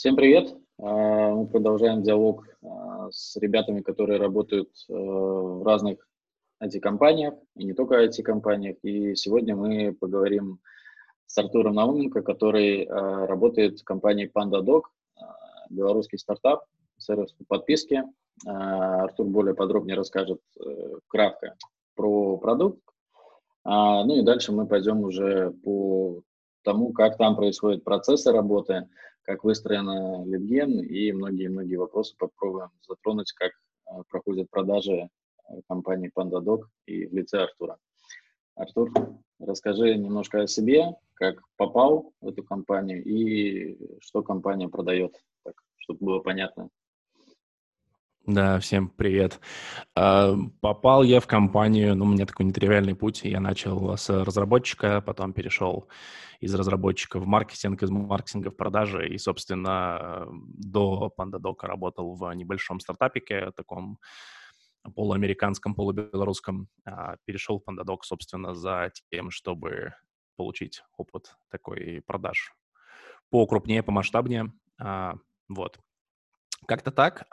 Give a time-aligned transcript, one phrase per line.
[0.00, 0.56] Всем привет!
[0.78, 6.08] А, мы продолжаем диалог а, с ребятами, которые работают а, в разных
[6.64, 8.78] IT-компаниях, и не только IT-компаниях.
[8.82, 10.58] И сегодня мы поговорим
[11.26, 14.84] с Артуром Науменко, который работает в компании PandaDoc,
[15.68, 16.64] белорусский стартап,
[16.96, 18.04] сервис по подписке.
[18.46, 21.56] Артур более подробнее расскажет э, кратко
[21.94, 22.80] про продукт.
[23.66, 26.22] Ну и дальше мы пойдем уже по
[26.62, 28.88] тому, как там происходят процессы работы,
[29.30, 36.62] как выстроена лидген и многие-многие вопросы попробуем затронуть, как э, проходят продажи э, компании PandaDoc
[36.86, 37.78] и в лице Артура.
[38.56, 38.90] Артур,
[39.38, 46.06] расскажи немножко о себе, как попал в эту компанию и что компания продает, так, чтобы
[46.06, 46.68] было понятно.
[48.26, 49.40] Да, всем привет.
[49.96, 53.22] А, попал я в компанию, ну, у меня такой нетривиальный путь.
[53.24, 55.88] Я начал с разработчика, потом перешел
[56.38, 59.08] из разработчика в маркетинг, из маркетинга в продажи.
[59.08, 63.98] И, собственно, до PandaDoc работал в небольшом стартапике, таком
[64.94, 66.68] полуамериканском, полубелорусском.
[66.84, 69.94] А, перешел в PandaDoc, собственно, за тем, чтобы
[70.36, 72.52] получить опыт такой продаж
[73.30, 74.52] покрупнее, помасштабнее.
[74.80, 75.14] А,
[75.48, 75.78] вот.
[76.70, 77.26] Как-то так.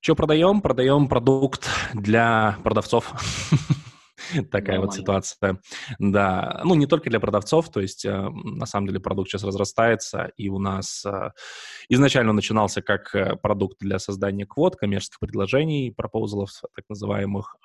[0.00, 0.60] Что продаем?
[0.60, 3.12] Продаем продукт для продавцов.
[4.50, 5.60] Такая вот ситуация.
[5.98, 10.30] Да, ну не только для продавцов, то есть э, на самом деле продукт сейчас разрастается,
[10.36, 11.30] и у нас э,
[11.88, 17.56] изначально начинался как э, продукт для создания квот, коммерческих предложений, пропозалов так называемых,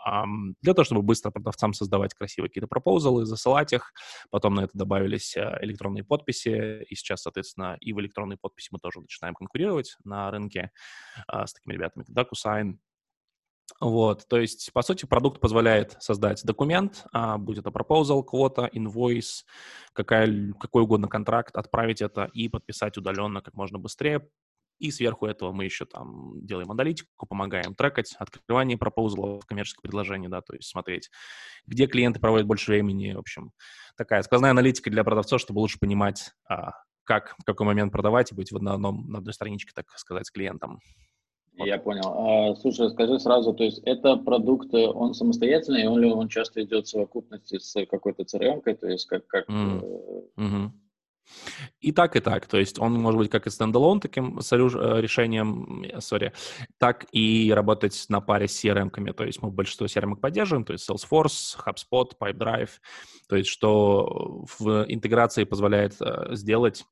[0.61, 3.93] для того, чтобы быстро продавцам создавать красивые какие-то пропозалы, засылать их.
[4.29, 9.01] Потом на это добавились электронные подписи, и сейчас, соответственно, и в электронной подписи мы тоже
[9.01, 10.71] начинаем конкурировать на рынке
[11.27, 12.77] с такими ребятами, как DocuSign,
[13.79, 19.43] вот, то есть, по сути, продукт позволяет создать документ, а, будь это proposal, квота, invoice,
[19.93, 24.27] какая, какой угодно контракт, отправить это и подписать удаленно как можно быстрее.
[24.79, 30.41] И сверху этого мы еще там делаем аналитику, помогаем трекать открывание пропозалов, коммерческих предложений, да,
[30.41, 31.09] то есть смотреть,
[31.65, 33.51] где клиенты проводят больше времени, в общем,
[33.95, 36.71] такая сквозная аналитика для продавцов, чтобы лучше понимать, а,
[37.03, 40.31] как, в какой момент продавать и быть в одном, на одной страничке, так сказать, с
[40.31, 40.79] клиентом.
[41.57, 42.01] Я понял.
[42.05, 46.63] А, слушай, скажи сразу, то есть это продукт, э, он самостоятельный, он ли он часто
[46.63, 49.27] идет в совокупности с какой-то CRM, то есть как...
[49.27, 49.83] как mm.
[50.37, 50.69] mm-hmm.
[51.79, 52.47] И так, и так.
[52.47, 56.33] То есть он может быть как и стендалон таким э, решением, sorry,
[56.79, 59.11] так и работать на паре с CRM-ками.
[59.13, 62.71] То есть мы большинство CRM поддерживаем, то есть Salesforce, HubSpot, Pipedrive.
[63.29, 65.95] То есть что в интеграции позволяет
[66.31, 66.83] сделать,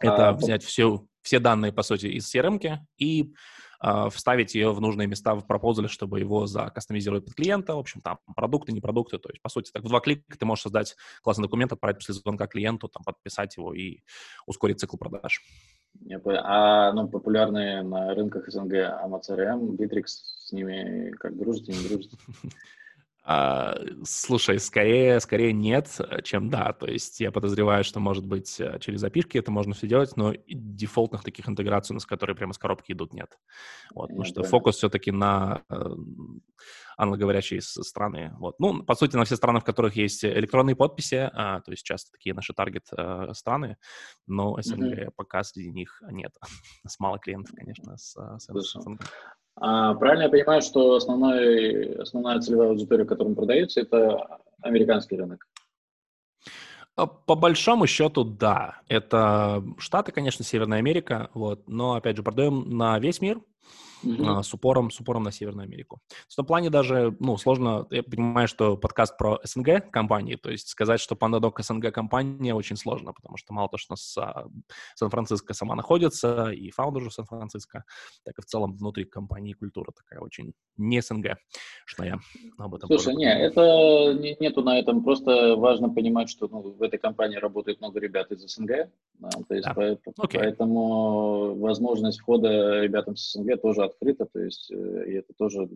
[0.00, 3.71] это а, взять все, все данные, по сути, из CRM-ки и а,
[4.10, 7.74] вставить ее в нужные места в пропозале, чтобы его закастомизировать под клиента.
[7.74, 9.18] В общем, там продукты, не продукты.
[9.18, 12.14] То есть, по сути, так в два клика ты можешь создать классный документ, отправить после
[12.14, 14.00] звонка клиенту, там, подписать его и
[14.46, 15.42] ускорить цикл продаж.
[16.00, 16.40] Я понял.
[16.44, 22.16] А ну, популярные на рынках СНГ AmaCRM, Bittrex, с ними как дружите, не дружите?
[23.24, 26.72] А, слушай, скорее, скорее нет, чем да.
[26.72, 30.34] То есть я подозреваю, что, может быть, э, через API это можно все делать, но
[30.48, 33.38] дефолтных таких интеграций, у нас которые прямо с коробки идут, нет.
[33.94, 35.76] Вот, потому что фокус все-таки на э,
[36.96, 38.32] англоговорящие страны.
[38.38, 38.58] Вот.
[38.58, 42.10] Ну, по сути, на все страны, в которых есть электронные подписи, а, то есть часто
[42.10, 43.76] такие наши таргет э, страны,
[44.26, 45.10] но СНГ mm-hmm.
[45.14, 46.32] пока среди них нет.
[46.86, 49.00] С мало клиентов, конечно, с, с СНГ.
[49.56, 55.46] А, правильно я понимаю, что основной, основная целевая аудитория, которым продается, это американский рынок?
[56.96, 58.80] А, по большому счету, да.
[58.88, 63.40] Это Штаты, конечно, Северная Америка, вот, но, опять же, продаем на весь мир,
[64.04, 64.42] mm-hmm.
[64.42, 66.00] с, упором, с упором на Северную Америку.
[66.28, 70.68] В том плане даже, ну, сложно, я понимаю, что подкаст про СНГ компании, то есть
[70.68, 74.46] сказать, что PandaDoc СНГ компания очень сложно, потому что мало то, что нас а,
[74.94, 77.84] Сан-Франциско сама находится, и фаундер же Сан-Франциско,
[78.24, 81.36] так и в целом внутри компании культура такая очень не СНГ,
[81.84, 82.18] что я
[82.58, 86.82] об этом Слушай, не, это не, нету на этом, просто важно понимать, что ну, в
[86.82, 89.74] этой компании работает много ребят из СНГ, да, то есть да.
[89.74, 90.38] поэтому, okay.
[90.38, 95.68] поэтому возможность входа ребятам с СНГ тоже открыто, то есть э, и это тоже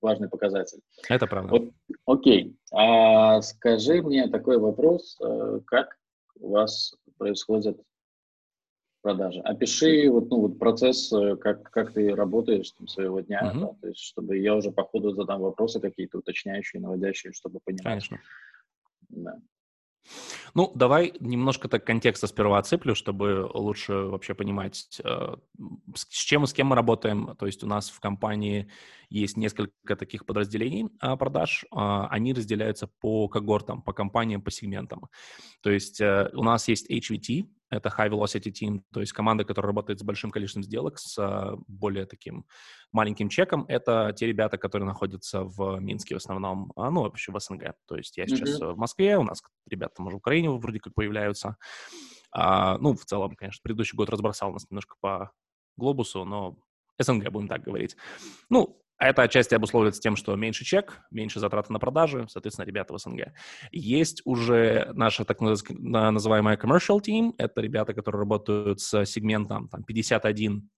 [0.00, 0.80] важный показатель.
[1.08, 1.50] Это правда.
[1.50, 1.70] Вот,
[2.06, 2.56] окей.
[2.72, 5.96] А скажи мне такой вопрос, э, как
[6.38, 7.80] у вас происходят
[9.02, 9.40] продажи?
[9.40, 13.60] Опиши вот, ну, вот процесс, э, как, как ты работаешь там, своего дня, угу.
[13.60, 17.84] да, то есть чтобы я уже по ходу задам вопросы какие-то уточняющие, наводящие, чтобы понимать.
[17.84, 18.20] Конечно.
[19.08, 19.38] Да.
[20.54, 25.36] Ну, давай немножко так контекста сперва отсыплю, чтобы лучше вообще понимать, э,
[25.94, 27.34] с чем и с кем мы работаем.
[27.38, 28.70] То есть у нас в компании
[29.10, 31.64] есть несколько таких подразделений а, продаж.
[31.70, 35.06] А, они разделяются по когортам, по компаниям, по сегментам.
[35.62, 39.68] То есть э, у нас есть HVT, это High Velocity Team, то есть команда, которая
[39.68, 42.46] работает с большим количеством сделок, с а, более таким
[42.92, 43.64] маленьким чеком.
[43.68, 47.74] Это те ребята, которые находятся в Минске в основном, а, ну, вообще в СНГ.
[47.86, 48.74] То есть я сейчас mm-hmm.
[48.74, 51.56] в Москве, у нас ребята уже в Украине вроде как появляются.
[52.30, 55.32] А, ну, в целом, конечно, предыдущий год разбросал нас немножко по
[55.76, 56.56] глобусу, но
[56.98, 57.96] СНГ, будем так говорить.
[58.50, 62.98] Ну, это отчасти обусловливается тем, что меньше чек, меньше затраты на продажи, соответственно, ребята в
[62.98, 63.32] СНГ.
[63.72, 70.68] Есть уже наша так называемая commercial team, это ребята, которые работают с сегментом там, 51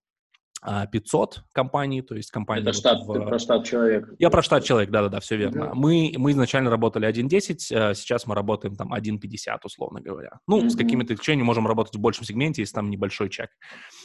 [0.62, 2.62] 500 а, компаний, то есть компании...
[2.62, 3.12] Это штат, в...
[3.12, 4.08] ты про штат человек.
[4.18, 5.64] Я про штат человек, да-да-да, все верно.
[5.64, 5.74] Mm-hmm.
[5.74, 10.40] Мы, мы изначально работали 1.10, а сейчас мы работаем там 1.50, условно говоря.
[10.46, 10.70] Ну, mm-hmm.
[10.70, 13.50] с какими-то исключениями можем работать в большем сегменте, если там небольшой чек.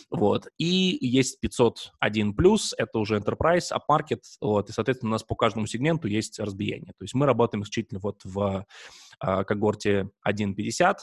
[0.09, 0.48] Вот.
[0.57, 5.65] И есть 501 плюс, это уже enterprise, upmarket, вот, и, соответственно, у нас по каждому
[5.68, 6.94] сегменту есть разбиение.
[6.98, 8.65] То есть мы работаем исключительно вот в
[9.24, 10.95] э, когорте 1.50,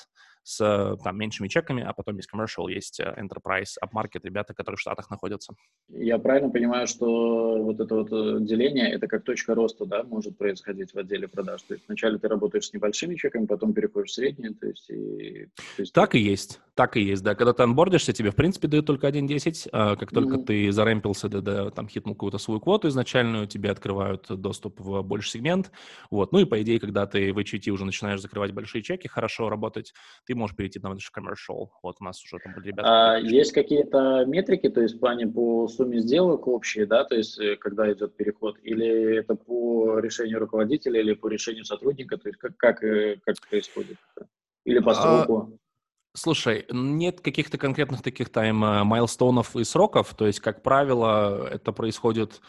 [0.49, 4.81] с там, меньшими чеками, а потом есть commercial, есть э, enterprise, upmarket, ребята, которые в
[4.81, 5.53] Штатах находятся.
[5.91, 10.39] Я правильно понимаю, что вот это вот э, деление, это как точка роста, да, может
[10.39, 11.61] происходить в отделе продаж?
[11.63, 14.89] То есть вначале ты работаешь с небольшими чеками, потом переходишь в средние, то есть...
[14.89, 15.93] И, то есть...
[15.93, 17.35] Так и есть, так и есть, да.
[17.35, 20.45] Когда ты анбордишься, тебе, в принципе, дают только 1.10, а как только mm-hmm.
[20.45, 25.33] ты зарэмпился, да, да, там хитнул какую-то свою квоту изначальную, тебе открывают доступ в больший
[25.33, 25.71] сегмент,
[26.11, 26.33] вот.
[26.33, 29.93] Ну и, по идее, когда ты в HVT уже начинаешь закрывать большие чеки, хорошо работать,
[30.25, 31.69] ты можешь перейти на commercial.
[31.83, 33.15] Вот у нас уже там были ребята.
[33.15, 37.39] А есть какие-то метрики, то есть в плане по сумме сделок общие, да, то есть
[37.39, 42.39] э, когда идет переход, или это по решению руководителя, или по решению сотрудника, то есть
[42.39, 43.99] как, как, э, как происходит?
[44.65, 45.53] Или по а, сроку?
[45.53, 45.59] А...
[46.15, 48.85] Слушай, нет каких-то конкретных таких тайм э,
[49.55, 52.41] и сроков, то есть, как правило, это происходит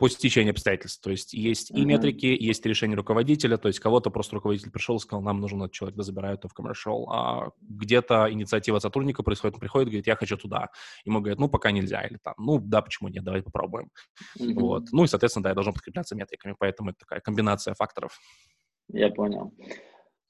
[0.00, 1.02] по стечению обстоятельств.
[1.02, 1.78] То есть есть mm-hmm.
[1.78, 5.62] и метрики, есть решение руководителя, то есть кого-то просто руководитель пришел и сказал, нам нужен
[5.62, 10.06] этот человек, да забирают его в commercial, а где-то инициатива сотрудника происходит, он приходит, говорит,
[10.06, 10.70] я хочу туда.
[11.04, 13.90] Ему говорят, ну, пока нельзя, или там, ну, да, почему нет, давай попробуем.
[14.38, 14.54] Mm-hmm.
[14.54, 14.84] Вот.
[14.90, 18.18] Ну, и, соответственно, да, я должен подкрепляться метриками, поэтому это такая комбинация факторов.
[18.88, 19.52] Я понял.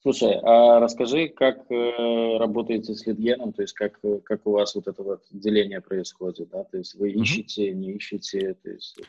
[0.03, 4.89] Слушай, а расскажи, как э, работаете с лидгеном, то есть как, как у вас вот
[4.89, 7.75] это вот деление происходит, да, то есть вы ищете, mm-hmm.
[7.75, 9.01] не ищете, то есть...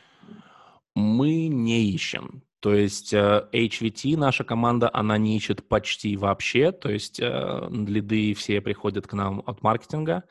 [0.94, 2.42] Мы не ищем.
[2.60, 6.70] То есть э, HVT, наша команда, она не ищет почти вообще.
[6.70, 10.22] То есть э, лиды все приходят к нам от маркетинга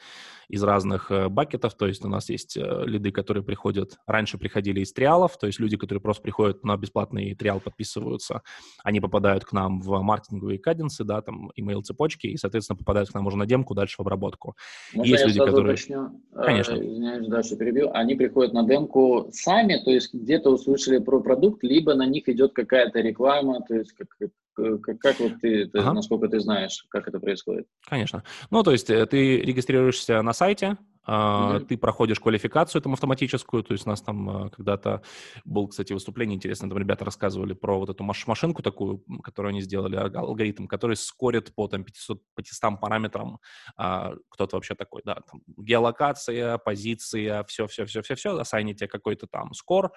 [0.52, 4.82] из разных э, бакетов, то есть у нас есть э, лиды, которые приходят, раньше приходили
[4.82, 8.42] из триалов, то есть люди, которые просто приходят на бесплатный триал, подписываются,
[8.84, 13.14] они попадают к нам в маркетинговые каденсы, да, там, email цепочки, и, соответственно, попадают к
[13.14, 14.58] нам уже на демку, дальше в обработку.
[14.94, 15.74] Можно есть люди, которые...
[15.74, 16.22] Уточню?
[16.36, 16.74] Конечно.
[16.74, 17.90] Э, извиняюсь, дальше перебью.
[17.94, 22.52] Они приходят на демку сами, то есть где-то услышали про продукт, либо на них идет
[22.52, 24.10] какая-то реклама, то есть как,
[24.56, 25.94] как, как вот ты, ага.
[25.94, 27.68] насколько ты знаешь, как это происходит?
[27.88, 28.24] Конечно.
[28.50, 30.78] Ну, то есть ты регистрируешься на сайте,
[31.08, 31.66] Mm-hmm.
[31.66, 35.02] Ты проходишь квалификацию там автоматическую, то есть у нас там а, когда-то
[35.46, 39.62] был, кстати, выступление интересное, там ребята рассказывали про вот эту маш- машинку такую, которую они
[39.62, 43.40] сделали, алгоритм, который скорит по там 500, 500 параметрам,
[43.78, 49.94] а, кто-то вообще такой, да, там, геолокация, позиция, все-все-все-все-все, ассайнить тебе какой-то там скор,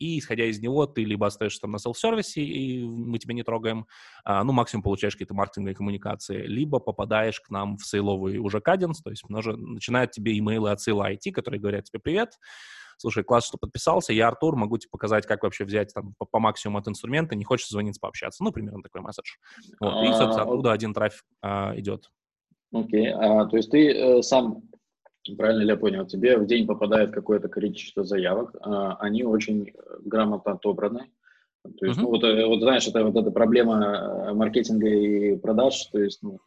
[0.00, 3.86] и исходя из него ты либо остаешься там на селф-сервисе, и мы тебя не трогаем,
[4.24, 9.02] а, ну, максимум получаешь какие-то маркетинговые коммуникации, либо попадаешь к нам в сейловый уже каденс,
[9.02, 12.30] то есть уже начинает тебе им имейлы отсыла IT, которые говорят тебе «Привет,
[12.96, 16.38] слушай, класс, что подписался, я Артур, могу тебе показать, как вообще взять там по, по
[16.38, 18.42] максимуму от инструмента, не хочешь звонить, пообщаться».
[18.42, 19.36] Ну, примерно такой месседж.
[19.80, 20.04] Вот.
[20.04, 22.10] И, собственно, а, оттуда один трафик а, идет.
[22.72, 23.12] Окей, okay.
[23.12, 24.62] а, то есть ты э, сам,
[25.38, 29.72] правильно ли я понял, тебе в день попадает какое-то количество заявок, а, они очень
[30.04, 31.10] грамотно отобраны,
[31.76, 32.02] то есть, uh-huh.
[32.02, 33.84] ну, вот, э, вот знаешь, это вот эта проблема
[34.28, 36.40] э, маркетинга и продаж, то есть, ну,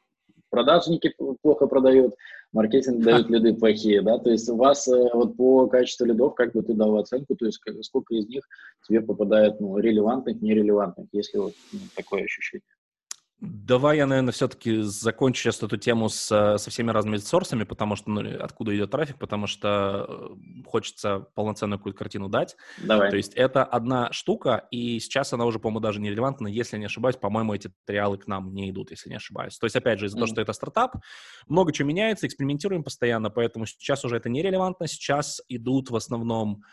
[0.52, 2.14] продажники плохо продают,
[2.52, 6.52] маркетинг дают лиды плохие, да, то есть у вас э, вот по качеству лидов, как
[6.52, 8.48] бы ты дал оценку, то есть сколько из них
[8.88, 12.62] тебе попадает, ну, релевантных, нерелевантных, если вот ну, такое ощущение.
[13.42, 18.12] Давай я, наверное, все-таки закончу сейчас эту тему с, со всеми разными сорсами, потому что,
[18.12, 22.56] ну, откуда идет трафик, потому что э, хочется полноценную какую-то картину дать.
[22.78, 23.10] Давай.
[23.10, 26.50] То есть это одна штука, и сейчас она уже, по-моему, даже не релевантна.
[26.50, 29.58] Если не ошибаюсь, по-моему, эти триалы к нам не идут, если не ошибаюсь.
[29.58, 30.20] То есть, опять же, из-за mm.
[30.20, 30.98] того, что это стартап,
[31.48, 34.86] много чего меняется, экспериментируем постоянно, поэтому сейчас уже это нерелевантно.
[34.86, 36.64] Сейчас идут в основном,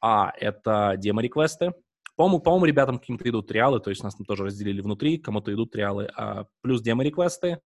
[0.00, 1.72] а, это демо-реквесты,
[2.16, 5.72] по-моему, по-моему, ребятам каким-то идут триалы, то есть нас там тоже разделили внутри, кому-то идут
[5.72, 7.60] триалы, а плюс демо-реквесты,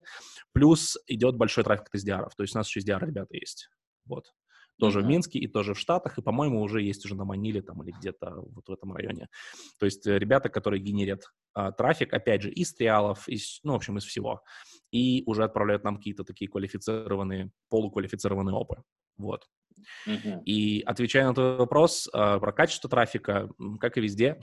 [0.53, 3.69] плюс идет большой трафик от SDR, то есть у нас еще SDR ребята есть.
[4.05, 4.33] Вот.
[4.79, 5.03] тоже mm-hmm.
[5.03, 7.91] в Минске и тоже в Штатах, и, по-моему, уже есть уже на Маниле там или
[7.91, 9.27] где-то вот в этом районе.
[9.79, 11.23] То есть э, ребята, которые генерят
[11.53, 14.43] а, трафик, опять же, из триалов, из, ну, в общем, из всего,
[14.91, 18.83] и уже отправляют нам какие-то такие квалифицированные, полуквалифицированные опы.
[19.17, 19.47] Вот.
[20.07, 20.41] Uh-huh.
[20.43, 24.39] И отвечая на твой вопрос э, про качество трафика, как и везде,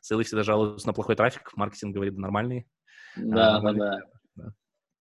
[0.00, 2.68] ссылы всегда жалуются на плохой трафик, маркетинг говорит нормальный.
[3.16, 3.98] Да, а, да, да.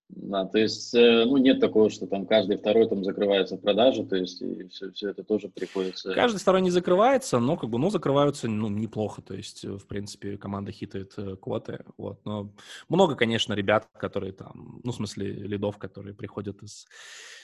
[0.10, 4.04] Да, то есть, э, ну, нет такого, что там каждый второй там закрывается в продаже,
[4.04, 6.14] то есть, и все, все это тоже приходится...
[6.16, 10.38] Каждый второй не закрывается, но, как бы, ну, закрываются, ну, неплохо, то есть, в принципе,
[10.38, 12.52] команда хитает э, квоты, вот, но
[12.90, 16.88] много, конечно, ребят, которые там, ну, в смысле, лидов, которые приходят из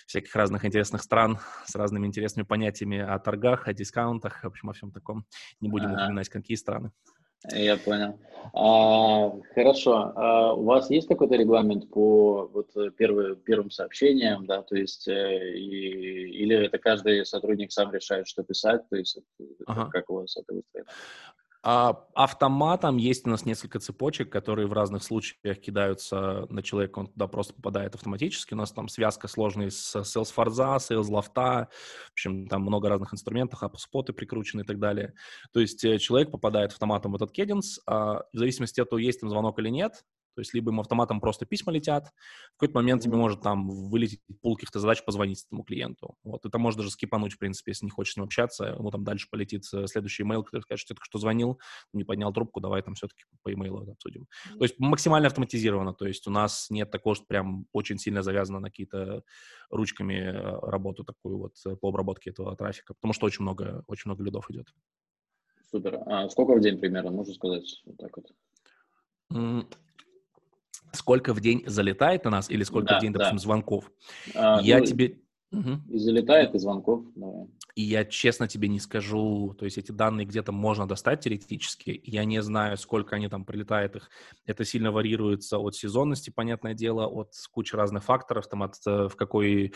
[0.08, 4.74] всяких разных интересных стран с разными интересными понятиями о торгах, о дискаунтах, в общем, о
[4.74, 5.26] всем таком.
[5.62, 6.04] Не будем ага.
[6.04, 6.92] упоминать, какие страны.
[7.52, 8.20] Я понял.
[8.54, 10.14] А, хорошо.
[10.16, 15.58] А у вас есть какой-то регламент по вот первый, первым сообщениям, да, то есть э,
[15.58, 19.20] и, или это каждый сотрудник сам решает, что писать, то есть
[19.66, 19.90] ага.
[19.92, 20.88] как у вас это выстроено?
[21.68, 27.08] А автоматом есть у нас несколько цепочек, которые в разных случаях кидаются на человека, он
[27.08, 28.54] туда просто попадает автоматически.
[28.54, 31.68] У нас там связка сложная с Salesforce, Salesloft, в
[32.12, 35.16] общем, там много разных инструментов, HubSpot прикручены и так далее.
[35.54, 39.22] То есть э, человек попадает автоматом в этот кеденс, а в зависимости от того, есть
[39.22, 42.12] там звонок или нет, то есть либо им автоматом просто письма летят,
[42.54, 46.18] в какой-то момент тебе может там вылететь пул каких-то задач позвонить этому клиенту.
[46.24, 49.04] Вот, это может даже скипануть, в принципе, если не хочешь с ним общаться, ему там
[49.04, 51.60] дальше полетит э, следующий email, который скажет, что только что звонил,
[51.94, 54.28] не поднял трубку, давай там все-таки по имейлу это обсудим.
[54.58, 58.60] То есть максимально автоматизировано, то есть у нас нет такого, что прям очень сильно завязано
[58.60, 59.24] на какие-то
[59.70, 64.10] ручками э, работу такую вот э, по обработке этого трафика, потому что очень много, очень
[64.10, 64.68] много лидов идет.
[65.72, 66.02] Супер.
[66.06, 68.32] А сколько в день примерно, можно сказать, вот так вот?
[70.92, 73.42] Сколько в день залетает на нас или сколько да, в день, допустим, да.
[73.42, 73.92] звонков.
[74.34, 75.20] А, я ну, тебе...
[75.90, 77.48] И залетает, и звонков, давай.
[77.76, 82.24] И я честно тебе не скажу, то есть эти данные где-то можно достать теоретически, я
[82.24, 84.10] не знаю, сколько они там прилетают их.
[84.46, 89.18] Это сильно варьируется от сезонности, понятное дело, от кучи разных факторов, там от э, в
[89.18, 89.72] какой, э,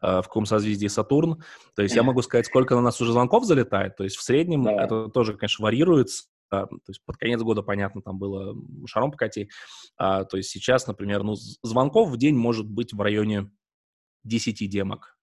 [0.00, 1.42] в каком созвездии Сатурн.
[1.76, 4.62] То есть я могу сказать, сколько на нас уже звонков залетает, то есть в среднем
[4.62, 4.84] да.
[4.84, 8.54] это тоже, конечно, варьируется, то есть под конец года, понятно, там было
[8.86, 9.48] шаром покати.
[9.96, 13.50] А, то есть сейчас, например, ну, звонков в день может быть в районе
[14.24, 15.18] 10 демок.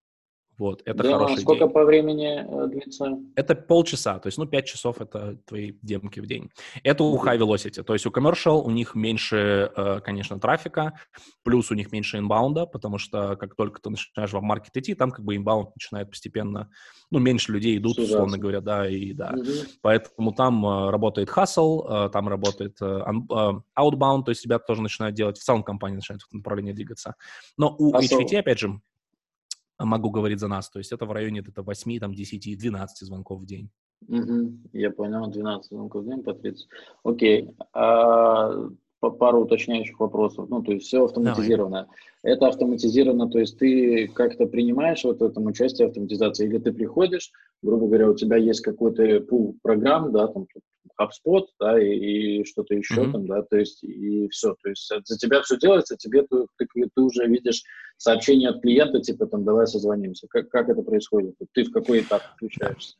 [0.59, 1.73] Вот, это Демо хороший сколько день.
[1.73, 3.17] по времени э, длится?
[3.35, 6.49] Это полчаса, то есть, ну, 5 часов это твои демки в день.
[6.83, 10.99] Это у High Velocity, то есть у Commercial у них меньше, э, конечно, трафика,
[11.43, 15.11] плюс у них меньше инбаунда, потому что как только ты начинаешь в маркет идти, там
[15.11, 16.69] как бы инбаунд начинает постепенно,
[17.09, 18.15] ну, меньше людей идут, Сужаться.
[18.15, 19.33] условно говоря, да, и да.
[19.37, 19.51] Угу.
[19.81, 25.43] Поэтому там э, работает hustle, там работает outbound, то есть ребята тоже начинают делать, в
[25.43, 27.15] целом компания начинает в этом направлении двигаться.
[27.57, 28.19] Но у hustle.
[28.19, 28.81] HVT, опять же,
[29.85, 30.69] могу говорить за нас.
[30.69, 33.69] То есть это в районе это 8, там, 10, 12 звонков в день.
[34.07, 36.67] Угу, я понял, 12 звонков в день по 30.
[37.03, 37.49] Окей.
[37.73, 38.69] А,
[38.99, 40.49] пару уточняющих вопросов.
[40.49, 41.87] Ну, то есть все автоматизировано.
[42.23, 42.33] Давай.
[42.35, 47.31] Это автоматизировано, то есть ты как-то принимаешь вот в этом участие автоматизации, или ты приходишь,
[47.61, 50.45] грубо говоря, у тебя есть какой-то пул программ, да, там
[50.99, 53.11] HubSpot, да, и, и что-то еще mm-hmm.
[53.11, 56.65] там, да, то есть и все, то есть за тебя все делается, тебе ты, ты,
[56.93, 57.63] ты уже видишь
[57.97, 60.27] сообщение от клиента, типа там, давай созвонимся.
[60.29, 61.35] Как, как это происходит?
[61.53, 62.95] Ты в какой этап включаешься?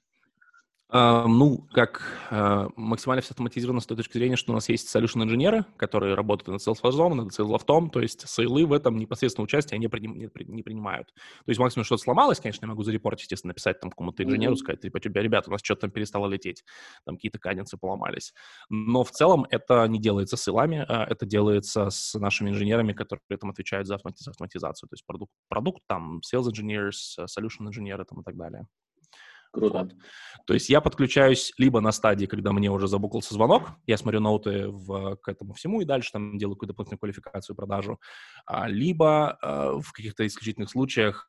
[0.92, 4.96] Uh, ну, как uh, максимально все автоматизировано с той точки зрения, что у нас есть
[4.96, 9.78] solution инженеры, которые работают над Salesforce, над Salesloft, то есть сейлы в этом непосредственно участие
[9.78, 11.14] не, приним, не, не принимают.
[11.14, 14.82] То есть максимум что-то сломалось, конечно, я могу зарепортить, естественно, написать там какому-то инженеру, сказать,
[14.82, 16.64] типа, ребята, у нас что-то там перестало лететь,
[17.06, 18.34] там какие-то каденцы поломались.
[18.70, 23.36] Но в целом это не делается силами, uh, это делается с нашими инженерами, которые при
[23.36, 28.06] этом отвечают за, автомати- за автоматизацию, то есть продукт, продукт там, sales engineers, solution инженеры
[28.06, 28.66] там и так далее.
[29.52, 29.80] Круто.
[29.80, 29.94] Вот.
[30.46, 34.68] То есть я подключаюсь либо на стадии, когда мне уже забукался звонок, я смотрю ноуты
[34.70, 38.00] в, к этому всему и дальше там делаю какую-то дополнительную квалификацию, продажу,
[38.46, 41.28] а, либо а, в каких-то исключительных случаях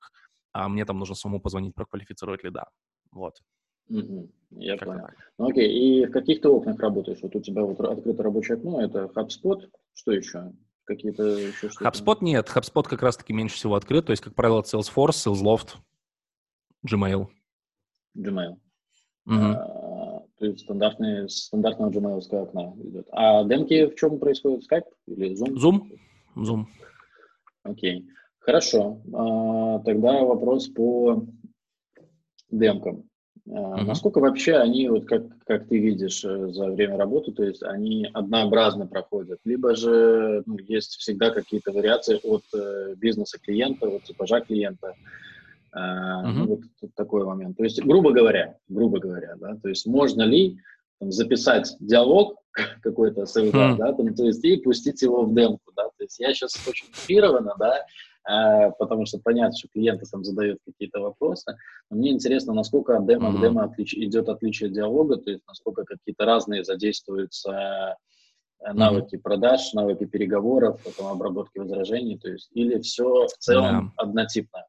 [0.53, 2.65] а, мне там нужно самому позвонить, проквалифицировать лида.
[3.11, 3.35] Вот.
[3.89, 5.07] Угу, я как понял.
[5.39, 7.19] Ну окей, и в каких-то окнах работаешь?
[7.23, 10.53] Вот у тебя вот открыто рабочее окно, это HubSpot, что еще?
[10.85, 11.85] Какие-то еще что-то?
[11.85, 15.77] HubSpot нет, HubSpot как раз-таки меньше всего открыт, то есть, как правило, Salesforce, Salesloft,
[16.87, 17.29] Gmail.
[18.21, 18.57] Gmail.
[19.27, 19.35] Угу.
[19.35, 23.07] А, то есть стандартные, стандартного Gmail окна идет.
[23.13, 24.71] А демки в чем происходит?
[24.71, 25.55] Skype или Zoom?
[25.55, 25.99] Zoom.
[26.37, 26.65] Zoom.
[27.63, 28.07] Окей.
[28.39, 29.01] Хорошо.
[29.13, 31.27] А, тогда вопрос по
[32.51, 33.05] демкам.
[33.49, 33.83] Uh-huh.
[33.85, 38.09] Насколько вообще они, вот как, как ты видишь э, за время работы, то есть они
[38.13, 44.41] однообразно проходят, либо же ну, есть всегда какие-то вариации от э, бизнеса клиента, от типажа
[44.41, 45.30] клиента, Uh,
[45.73, 47.57] Ну, вот тут такой момент.
[47.57, 50.59] То есть, грубо говоря, грубо говоря, да, то есть можно ли
[51.01, 52.37] там, записать диалог
[52.83, 53.77] какой-то с mm-hmm.
[53.77, 56.89] да, там, то есть и пустить его в демку, да, то есть я сейчас очень
[56.89, 57.87] утрированно, да,
[58.29, 61.57] э, потому что понятно, что клиенты там задают какие-то вопросы,
[61.91, 63.39] но мне интересно, насколько от демо mm-hmm.
[63.39, 67.97] к демо отлич, идет отличие диалога, то есть насколько какие-то разные задействуются
[68.61, 69.23] э, навыки mm-hmm.
[69.23, 73.91] продаж, навыки переговоров, потом обработки возражений, то есть или все в целом yeah.
[73.97, 74.65] однотипно.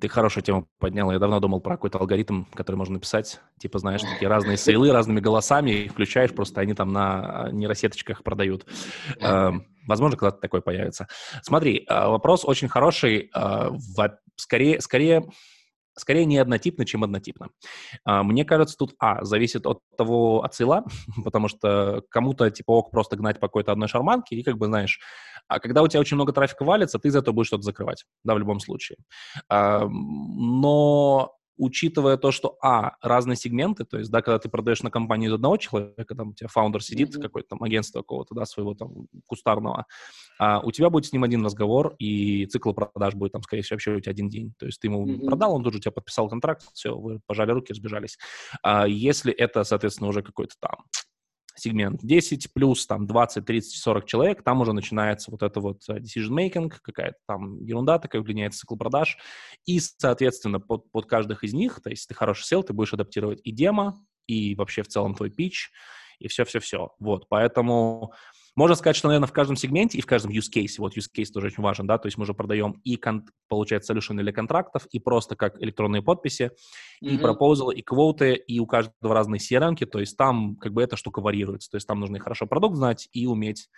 [0.00, 1.10] Ты хорошую тему поднял.
[1.10, 3.40] Я давно думал про какой-то алгоритм, который можно написать.
[3.58, 8.66] Типа, знаешь, такие разные сейлы разными голосами, включаешь, просто они там на нейросеточках продают.
[9.20, 11.08] Эм, возможно, когда-то такой появится.
[11.42, 13.30] Смотри, э, вопрос очень хороший.
[13.34, 13.70] Э,
[14.36, 15.24] скорее, скорее
[15.96, 17.48] скорее не однотипно, чем однотипно.
[18.04, 20.84] А, мне кажется, тут, а, зависит от того, от сила,
[21.24, 25.00] потому что кому-то, типа, ок просто гнать по какой-то одной шарманке, и, как бы, знаешь,
[25.48, 28.34] а когда у тебя очень много трафика валится, ты из этого будешь что-то закрывать, да,
[28.34, 28.96] в любом случае.
[29.50, 35.30] Но учитывая то, что, а, разные сегменты, то есть, да, когда ты продаешь на компанию
[35.30, 37.22] из одного человека, там у тебя фаундер сидит, mm-hmm.
[37.22, 39.86] какое-то там агентство какого-то, да, своего там кустарного,
[40.38, 43.76] а у тебя будет с ним один разговор, и цикл продаж будет там, скорее всего,
[43.76, 44.54] вообще у тебя один день.
[44.58, 45.26] То есть ты ему mm-hmm.
[45.26, 48.18] продал, он тут же у тебя подписал контракт, все, вы пожали руки, разбежались.
[48.62, 50.78] А если это, соответственно, уже какой-то там
[51.54, 55.98] сегмент 10 плюс, там 20, 30, 40 человек, там уже начинается вот это вот э,
[55.98, 59.18] decision making, какая-то там ерунда такая, удлиняется цикл продаж,
[59.66, 63.40] и, соответственно, под, под каждых из них, то есть ты хороший сел, ты будешь адаптировать
[63.44, 65.70] и демо, и вообще в целом твой pitch,
[66.18, 66.92] и все-все-все.
[66.98, 68.12] Вот, поэтому
[68.56, 71.26] можно сказать, что, наверное, в каждом сегменте и в каждом use case, вот use case
[71.32, 73.00] тоже очень важен, да, то есть мы уже продаем и,
[73.48, 76.52] получается, solution для контрактов, и просто как электронные подписи,
[77.02, 77.08] mm-hmm.
[77.08, 80.96] и proposal, и квоты, и у каждого разные crm то есть там как бы эта
[80.96, 83.68] штука варьируется, то есть там нужно и хорошо продукт знать, и уметь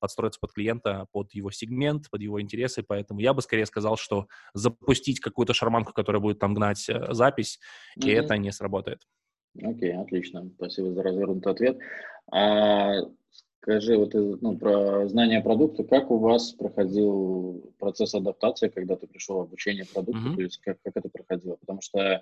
[0.00, 4.26] подстроиться под клиента, под его сегмент, под его интересы, поэтому я бы скорее сказал, что
[4.52, 7.60] запустить какую-то шарманку, которая будет там гнать э, запись,
[7.98, 8.08] mm-hmm.
[8.08, 9.02] и это не сработает.
[9.62, 10.50] Окей, okay, отлично.
[10.56, 11.78] Спасибо за развернутый ответ.
[12.32, 12.94] А,
[13.62, 19.36] Скажи, вот ну, про знание продукта, как у вас проходил процесс адаптации, когда ты пришел
[19.36, 20.34] в обучение продукту, mm-hmm.
[20.34, 21.54] то есть как, как это проходило?
[21.54, 22.20] Потому что э,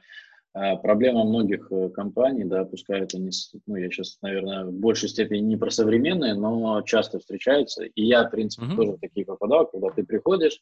[0.83, 3.31] проблема многих э, компаний, да, пускай это не,
[3.67, 8.29] ну, я сейчас, наверное, в большей степени не про современные, но часто встречаются, и я,
[8.29, 8.77] в принципе, mm-hmm.
[8.77, 10.61] тоже в такие попадал, когда ты приходишь,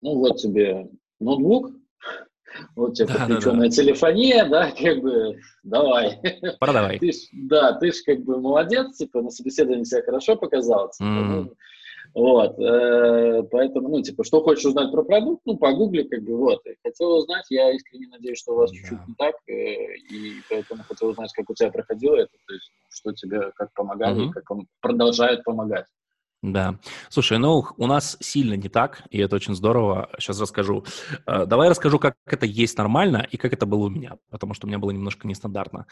[0.00, 0.88] ну, вот тебе
[1.20, 1.70] ноутбук,
[2.76, 3.82] вот тебе да, подключенная да, да.
[3.82, 6.20] телефония, да, как бы, давай.
[6.60, 6.98] Продавай.
[6.98, 11.04] ты ж, да, ты ж как бы молодец, типа, на собеседовании себя хорошо показал, типа,
[11.04, 11.24] mm.
[11.24, 11.54] ну,
[12.14, 16.60] вот, э, поэтому, ну, типа, что хочешь узнать про продукт, ну, погугли, как бы, вот.
[16.66, 18.76] И хотел узнать, я искренне надеюсь, что у вас да.
[18.76, 22.70] чуть-чуть не так, э, и поэтому хотел узнать, как у тебя проходило это, то есть,
[22.90, 24.32] что тебе, как помогали, mm-hmm.
[24.32, 24.44] как
[24.80, 25.86] продолжают помогать.
[26.42, 26.80] Да.
[27.08, 30.10] Слушай, ну, у нас сильно не так, и это очень здорово.
[30.18, 30.84] Сейчас расскажу.
[31.24, 34.66] Э, давай расскажу, как это есть нормально и как это было у меня, потому что
[34.66, 35.86] у меня было немножко нестандартно.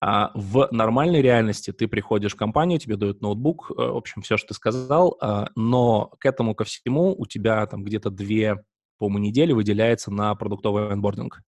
[0.00, 4.36] А, в нормальной реальности ты приходишь в компанию, тебе дают ноутбук, э, в общем, все,
[4.36, 8.62] что ты сказал, э, но к этому ко всему у тебя там где-то две,
[8.98, 11.40] по-моему, недели выделяется на продуктовый онбординг.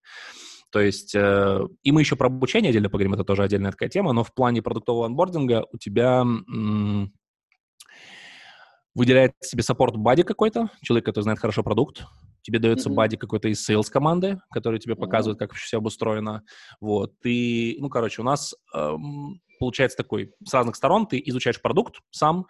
[0.70, 4.22] То есть, и мы еще про обучение отдельно поговорим, это тоже отдельная такая тема, но
[4.22, 6.26] в плане продуктового онбординга у тебя
[8.94, 12.04] выделяет себе саппорт бади какой-то, человек, который знает хорошо продукт,
[12.42, 12.94] тебе дается mm-hmm.
[12.94, 14.98] бади какой-то из sales команды, который тебе mm-hmm.
[14.98, 16.42] показывает, как все обустроено.
[16.80, 21.96] Вот, ты, ну, короче, у нас эм, получается такой, с разных сторон ты изучаешь продукт
[22.10, 22.46] сам,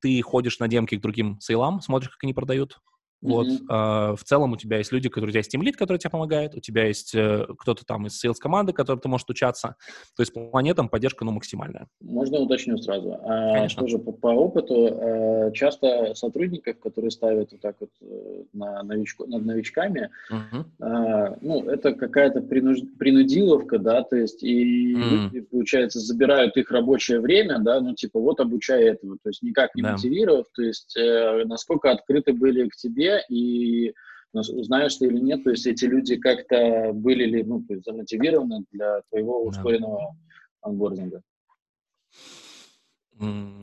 [0.00, 2.78] ты ходишь на демки к другим сейлам, смотришь, как они продают,
[3.20, 4.12] вот, mm-hmm.
[4.12, 6.54] э, в целом у тебя есть люди, которые у тебя есть тимлит, который тебе помогает,
[6.54, 9.74] у тебя есть э, кто-то там из sales команды, который ты можешь учаться.
[10.16, 11.88] То есть по планетам поддержка, ну, максимальная.
[12.00, 13.18] Можно уточню сразу.
[13.22, 13.82] А, Конечно.
[13.82, 19.26] Тоже по, по опыту, э, часто сотрудников, которые ставят вот так вот э, на новичку,
[19.26, 20.64] над новичками, mm-hmm.
[20.80, 22.78] э, ну, это какая-то принуж...
[22.98, 25.10] принудиловка, да, то есть и mm-hmm.
[25.10, 29.74] люди, получается, забирают их рабочее время, да, ну, типа, вот обучай этого, то есть никак
[29.74, 29.92] не да.
[29.92, 33.94] мотивировав, то есть э, насколько открыты были к тебе и
[34.32, 38.64] знаешь ты или нет, то есть эти люди как-то были ли, ну, то есть замотивированы
[38.70, 40.68] для твоего ускоренного да.
[40.68, 41.22] анбординга?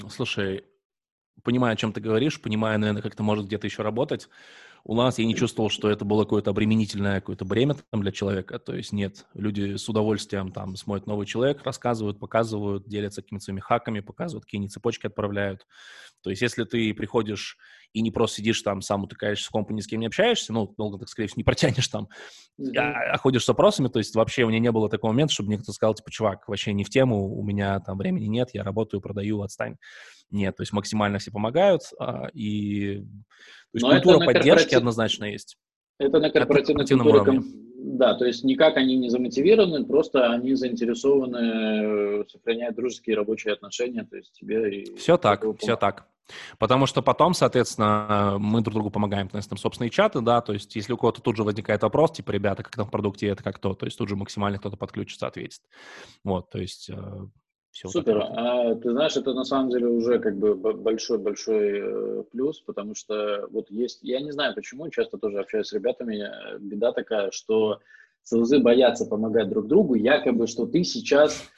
[0.09, 0.65] Слушай,
[1.43, 4.27] понимаю, о чем ты говоришь, понимаю, наверное, как это может где-то еще работать.
[4.87, 8.59] У нас я не чувствовал, что это было какое-то обременительное какое-то бремя там для человека.
[8.59, 13.61] То есть нет, люди с удовольствием там смотрят новый человек, рассказывают, показывают, делятся какими-то своими
[13.61, 15.65] хаками, показывают, какие цепочки отправляют.
[16.21, 17.57] То есть если ты приходишь
[17.95, 20.73] и не просто сидишь там, сам утыкаешься в компу, ни с кем не общаешься, ну,
[20.77, 22.09] долго, так, скорее всего, не протянешь там,
[22.59, 22.77] mm-hmm.
[22.77, 25.47] а, а ходишь с вопросами, то есть вообще у меня не было такого момента, чтобы
[25.47, 28.63] мне кто-то сказал, типа, чувак, вообще не в тему, у меня там времени нет, я
[28.63, 29.77] работаю, продаю, отстань.
[30.29, 33.05] Нет, то есть максимально все помогают, а, и то
[33.73, 34.77] есть Но культура поддержки корпоратив...
[34.77, 35.57] однозначно есть.
[35.97, 37.41] Это на корпоративной культуре, уровне.
[37.77, 44.03] Да, то есть никак они не замотивированы, просто они заинтересованы э, сохранять дружеские рабочие отношения,
[44.03, 44.95] то есть тебе и...
[44.97, 46.09] Все так, все так.
[46.57, 50.53] Потому что потом, соответственно, мы друг другу помогаем, то есть там собственные чаты, да, то
[50.53, 53.43] есть если у кого-то тут же возникает вопрос, типа, ребята, как там в продукте это,
[53.43, 55.61] как то, то есть тут же максимально кто-то подключится, ответит.
[56.23, 56.95] Вот, то есть э,
[57.75, 58.19] все Супер.
[58.19, 62.95] Вот а, ты знаешь, это на самом деле уже как бы большой-большой э, плюс, потому
[62.95, 67.31] что вот есть, я не знаю почему, часто тоже общаюсь с ребятами, э, беда такая,
[67.31, 67.81] что
[68.23, 71.51] СЛЗ боятся помогать друг другу, якобы, что ты сейчас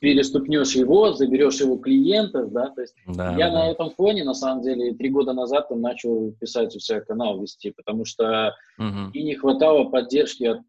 [0.00, 3.52] переступнешь его, заберешь его клиентов, да, то есть да, я да.
[3.52, 7.40] на этом фоне, на самом деле, три года назад там начал писать у себя канал
[7.40, 9.10] вести, потому что угу.
[9.12, 10.60] и не хватало поддержки от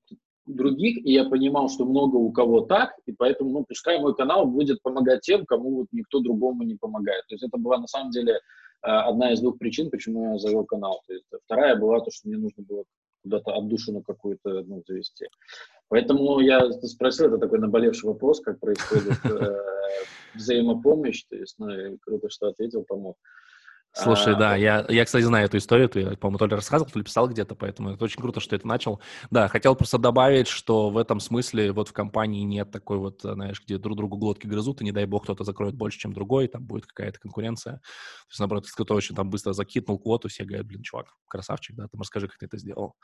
[0.45, 4.45] других, и я понимал, что много у кого так, и поэтому, ну, пускай мой канал
[4.45, 7.25] будет помогать тем, кому вот никто другому не помогает.
[7.27, 8.39] То есть это была на самом деле
[8.81, 11.01] а, одна из двух причин, почему я завел канал.
[11.07, 12.83] То есть вторая была то, что мне нужно было
[13.23, 15.27] куда-то отдушину какую-то ну, завести.
[15.91, 19.57] Поэтому я спросил, это такой наболевший вопрос, как происходит э,
[20.35, 23.17] взаимопомощь, то есть, ну, круто, что ответил, помог.
[23.91, 26.97] Слушай, а, да, я, я, кстати, знаю эту историю, ты, по-моему, то ли рассказывал, то
[26.97, 29.01] ли писал где-то, поэтому это очень круто, что это начал.
[29.31, 33.61] Да, хотел просто добавить, что в этом смысле вот в компании нет такой вот, знаешь,
[33.61, 36.63] где друг другу глотки грызут, и не дай бог кто-то закроет больше, чем другой, там
[36.63, 37.73] будет какая-то конкуренция.
[37.73, 41.89] То есть, наоборот, кто-то очень там быстро закинул квоту, все говорят, блин, чувак, красавчик, да,
[41.89, 42.95] там расскажи, как ты это сделал.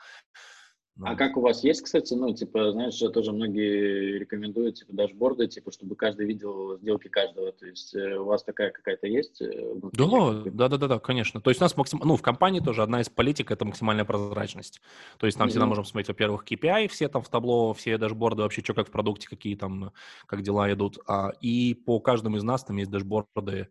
[1.00, 5.70] А как у вас есть, кстати, ну, типа, знаешь, тоже многие рекомендуют, типа, дашборды, типа,
[5.70, 9.40] чтобы каждый видел сделки каждого, то есть э, у вас такая какая-то есть?
[9.40, 10.06] Э, да,
[10.44, 11.40] да, да, да, да, конечно.
[11.40, 12.00] То есть у нас максим...
[12.02, 14.80] ну, в компании тоже одна из политик– это максимальная прозрачность.
[15.18, 15.50] То есть там mm-hmm.
[15.50, 18.90] всегда можем смотреть, во-первых, KPI, все там в табло, все дашборды, вообще, что как в
[18.90, 19.92] продукте, какие там,
[20.26, 20.98] как дела идут.
[21.06, 23.68] А, и по каждому из нас там есть дашборды,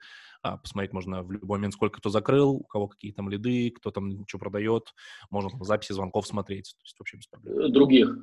[0.47, 3.91] а, посмотреть можно в любой момент, сколько кто закрыл, у кого какие там лиды, кто
[3.91, 4.93] там что продает,
[5.29, 7.59] можно там записи звонков смотреть, то есть вообще без проблем.
[7.59, 8.17] Э, других?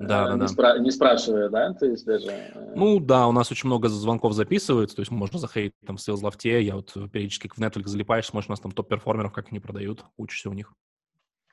[0.00, 0.46] Да, да, не да.
[0.46, 2.28] Спра- не спрашивая, да, то есть даже...
[2.28, 6.00] Э, ну да, у нас очень много звонков записывается, то есть можно заходить там в
[6.00, 9.60] Sales Loft, я вот периодически в Netflix залипаешь, смотришь, у нас там топ-перформеров, как они
[9.60, 10.72] продают, учишься у них.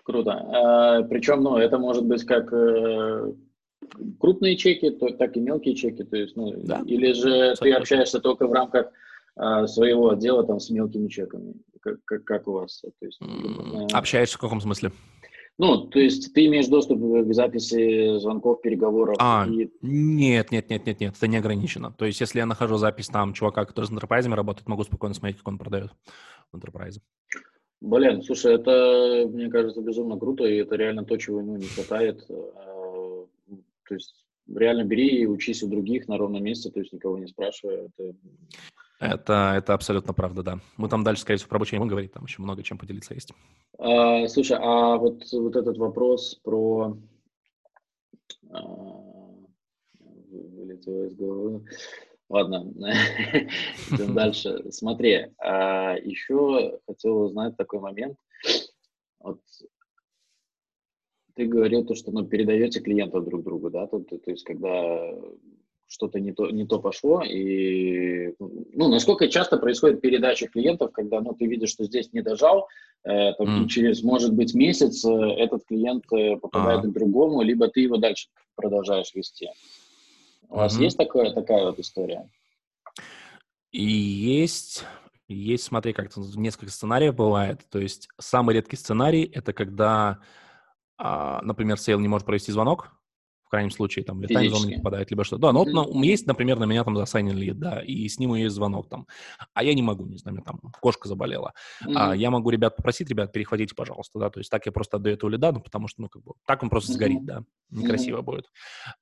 [0.03, 0.31] Круто.
[0.31, 3.33] А, причем, ну, это может быть как э,
[4.19, 6.81] крупные чеки, то, так и мелкие чеки, то есть, ну, да.
[6.85, 7.65] или же Абсолютно.
[7.65, 8.87] ты общаешься только в рамках
[9.67, 12.81] своего отдела там с мелкими чеками, как, как, как у вас?
[12.81, 14.91] То есть, mm, Общаешься в каком смысле?
[15.57, 19.17] Ну, то есть ты имеешь доступ к записи звонков, переговоров?
[19.19, 19.69] А, и...
[19.81, 21.91] нет, нет, нет, нет, нет, это не ограничено.
[21.91, 25.37] То есть если я нахожу запись там чувака, который с enterprise работает, могу спокойно смотреть,
[25.37, 25.91] как он продает
[26.51, 26.99] в enterprise.
[27.81, 32.25] Блин, слушай, это, мне кажется, безумно круто, и это реально то, чего ему не хватает.
[32.29, 33.25] А,
[33.87, 34.13] то есть
[34.53, 37.89] реально бери и учись у других на ровном месте, то есть никого не спрашивая.
[37.97, 38.15] Это...
[38.99, 40.59] Это, это абсолютно правда, да.
[40.75, 43.31] Мы там дальше, скорее всего, про обучение будем говорить, там еще много чем поделиться есть.
[43.77, 46.97] А, слушай, а вот, вот этот вопрос про...
[48.51, 48.57] А,
[50.29, 51.65] вылетело из головы.
[52.27, 52.71] Ладно,
[53.91, 54.65] идем дальше.
[54.71, 58.17] Смотри, а еще хотел узнать такой момент.
[59.19, 59.39] Вот
[61.35, 65.15] ты говорил то, что ну, передаете клиентов друг другу, да, то, то, то есть когда
[65.89, 71.33] что-то не то, не то пошло, и ну, насколько часто происходит передача клиентов, когда ну,
[71.33, 72.67] ты видишь, что здесь не дожал,
[73.03, 73.65] э, там, mm.
[73.65, 76.89] и через, может быть, месяц э, этот клиент э, попадает uh-huh.
[76.89, 79.49] к другому, либо ты его дальше продолжаешь вести.
[80.47, 80.83] У вас mm-hmm.
[80.83, 82.29] есть такое, такая вот история?
[83.71, 84.83] И есть,
[85.27, 87.61] есть, смотри, как то несколько сценариев бывает.
[87.69, 90.19] То есть самый редкий сценарий– это когда,
[90.97, 92.91] а, например, sale не может провести звонок,
[93.49, 95.39] в крайнем случае, там, либо time зона не попадает, либо что.
[95.39, 95.73] Да, но mm-hmm.
[95.73, 98.35] вот ну, есть, например, на меня там за sign ен лид, да, и с ним
[98.35, 99.07] есть звонок там,
[99.55, 101.53] а я не могу, не знаю, там кошка заболела.
[101.83, 101.93] Mm-hmm.
[101.95, 105.15] А, я могу ребят попросить, ребят, перехватите, пожалуйста, да, то есть так я просто отдаю
[105.15, 106.95] этого лида, ну, потому что, ну, как бы, так он просто mm-hmm.
[106.95, 108.23] сгорит, да, некрасиво mm-hmm.
[108.23, 108.45] будет.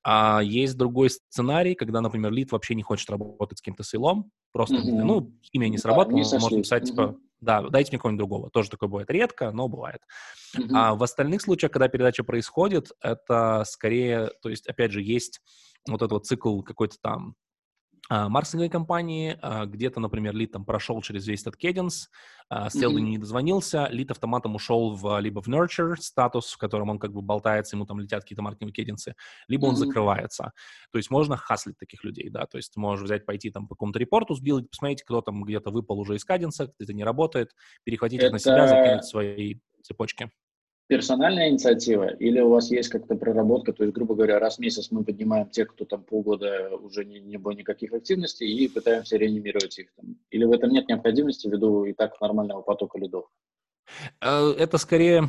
[0.02, 4.76] А есть другой сценарий, когда, например, лид вообще не хочет работать с каким-то сейлом, просто,
[4.76, 5.02] mm-hmm.
[5.04, 6.86] ну, имя не сработало, да, не можно писать, mm-hmm.
[6.86, 8.50] типа, да, дайте мне кого-нибудь другого.
[8.50, 10.00] Тоже такое бывает редко, но бывает.
[10.56, 10.70] Mm-hmm.
[10.74, 15.40] А в остальных случаях, когда передача происходит, это скорее, то есть, опять же, есть
[15.86, 17.34] вот этот вот цикл какой-то там
[18.10, 22.08] маркетинговой компании, а, где-то, например, лид там прошел через весь этот кеденс,
[22.48, 23.00] а, с mm-hmm.
[23.00, 27.20] не дозвонился, лид автоматом ушел в, либо в nurture статус, в котором он как бы
[27.20, 29.14] болтается, ему там летят какие-то маркетинговые кеденсы,
[29.46, 30.52] либо он закрывается.
[30.90, 33.98] То есть можно хаслить таких людей, да, то есть можешь взять, пойти там по какому-то
[33.98, 38.32] репорту, сбилить, посмотреть, кто там где-то выпал уже из каденса, где-то не работает, перехватить это...
[38.32, 40.30] на себя, закинуть свои цепочки
[40.88, 44.90] персональная инициатива или у вас есть как-то проработка, то есть, грубо говоря, раз в месяц
[44.90, 49.78] мы поднимаем тех, кто там полгода уже не, не было никаких активностей и пытаемся реанимировать
[49.78, 50.16] их там?
[50.30, 53.26] Или в этом нет необходимости ввиду и так нормального потока лидов?
[54.20, 55.28] Э, это скорее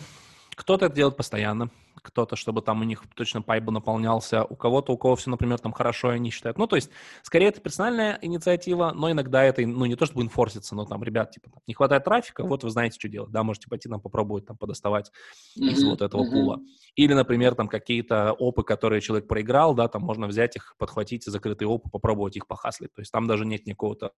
[0.56, 1.70] Кто-то это делает постоянно,
[2.10, 5.72] кто-то, чтобы там у них точно пайп наполнялся, у кого-то, у кого все, например, там
[5.72, 6.58] хорошо, они считают.
[6.58, 6.90] Ну, то есть,
[7.22, 11.32] скорее, это персональная инициатива, но иногда это, ну, не то чтобы инфорсится, но там, ребят,
[11.32, 14.46] типа, там, не хватает трафика, вот вы знаете, что делать, да, можете пойти там попробовать
[14.46, 15.12] там подоставать
[15.58, 15.68] mm-hmm.
[15.68, 16.32] из вот этого mm-hmm.
[16.32, 16.60] пула.
[16.96, 21.68] Или, например, там какие-то опы, которые человек проиграл, да, там можно взять их, подхватить закрытые
[21.68, 22.94] опы, попробовать их похаслить.
[22.94, 24.12] То есть там даже нет никакого-то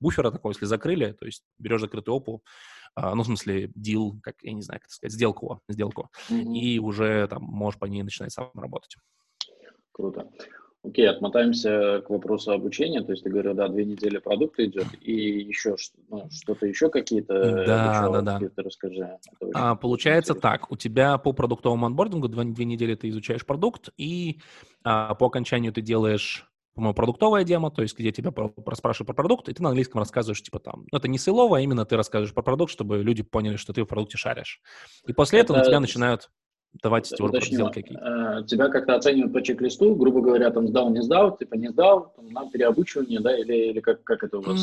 [0.00, 2.42] буфера такого, если закрыли, то есть берешь закрытую опу,
[2.96, 6.52] ну, в смысле, deal, как, я не знаю, как сказать, сделку, сделку, mm-hmm.
[6.54, 8.96] и уже там можешь по ней начинать сам работать.
[9.92, 10.28] Круто.
[10.84, 13.02] Окей, отмотаемся к вопросу обучения.
[13.02, 15.76] То есть ты говорил, да, две недели продукта идет, и еще
[16.08, 18.40] ну, что-то еще какие-то да, да, да.
[18.56, 19.18] Расскажи.
[19.54, 20.50] А, получается интересно.
[20.50, 24.40] так, у тебя по продуктовому анбордингу две, две недели ты изучаешь продукт, и
[24.82, 28.32] а, по окончанию ты делаешь по-моему, продуктовая демо, то есть где тебя
[28.66, 31.60] расспрашивают про продукт, и ты на английском рассказываешь, типа там, ну, это не силово, а
[31.60, 34.60] именно ты рассказываешь про продукт, чтобы люди поняли, что ты в продукте шаришь.
[35.06, 35.52] И после это...
[35.52, 36.30] этого на тебя начинают
[36.82, 41.02] давать эти сделки какие э, Тебя как-то оценивают по чек-листу, грубо говоря, там сдал, не
[41.02, 44.60] сдал, типа не сдал, там, на переобучивание, да, или, или как, как это у вас?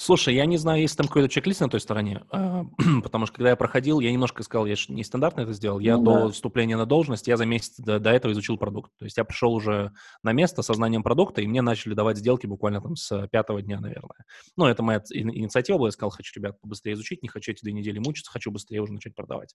[0.00, 2.64] Слушай, я не знаю, есть там какой-то чек-лист на той стороне, а,
[3.02, 6.04] потому что когда я проходил, я немножко сказал, я же нестандартно это сделал, я ну,
[6.04, 6.32] до да.
[6.32, 8.90] вступления на должность, я за месяц до, до этого изучил продукт.
[8.98, 12.46] То есть я пришел уже на место со знанием продукта, и мне начали давать сделки
[12.46, 14.24] буквально там с пятого дня, наверное.
[14.56, 17.74] Ну, это моя инициатива была, я сказал, хочу, ребят, побыстрее изучить, не хочу эти две
[17.74, 19.54] недели мучиться, хочу быстрее уже начать продавать.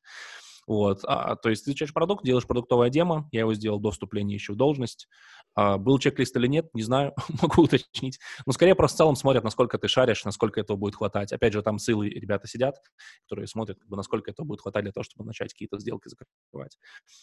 [0.67, 4.33] Вот, а, то есть ты изучаешь продукт, делаешь продуктовое демо, я его сделал до вступления
[4.33, 5.07] еще в должность.
[5.53, 8.19] А, был чек-лист или нет, не знаю, могу уточнить.
[8.45, 11.31] Но скорее просто в целом смотрят, насколько ты шаришь, насколько этого будет хватать.
[11.31, 12.77] Опять же, там силы ребята сидят,
[13.23, 16.77] которые смотрят, как бы, насколько этого будет хватать для того, чтобы начать какие-то сделки закрывать.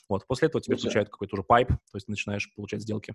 [0.08, 3.14] Вот, после этого тебе включают какой-то уже пайп, то есть начинаешь получать сделки.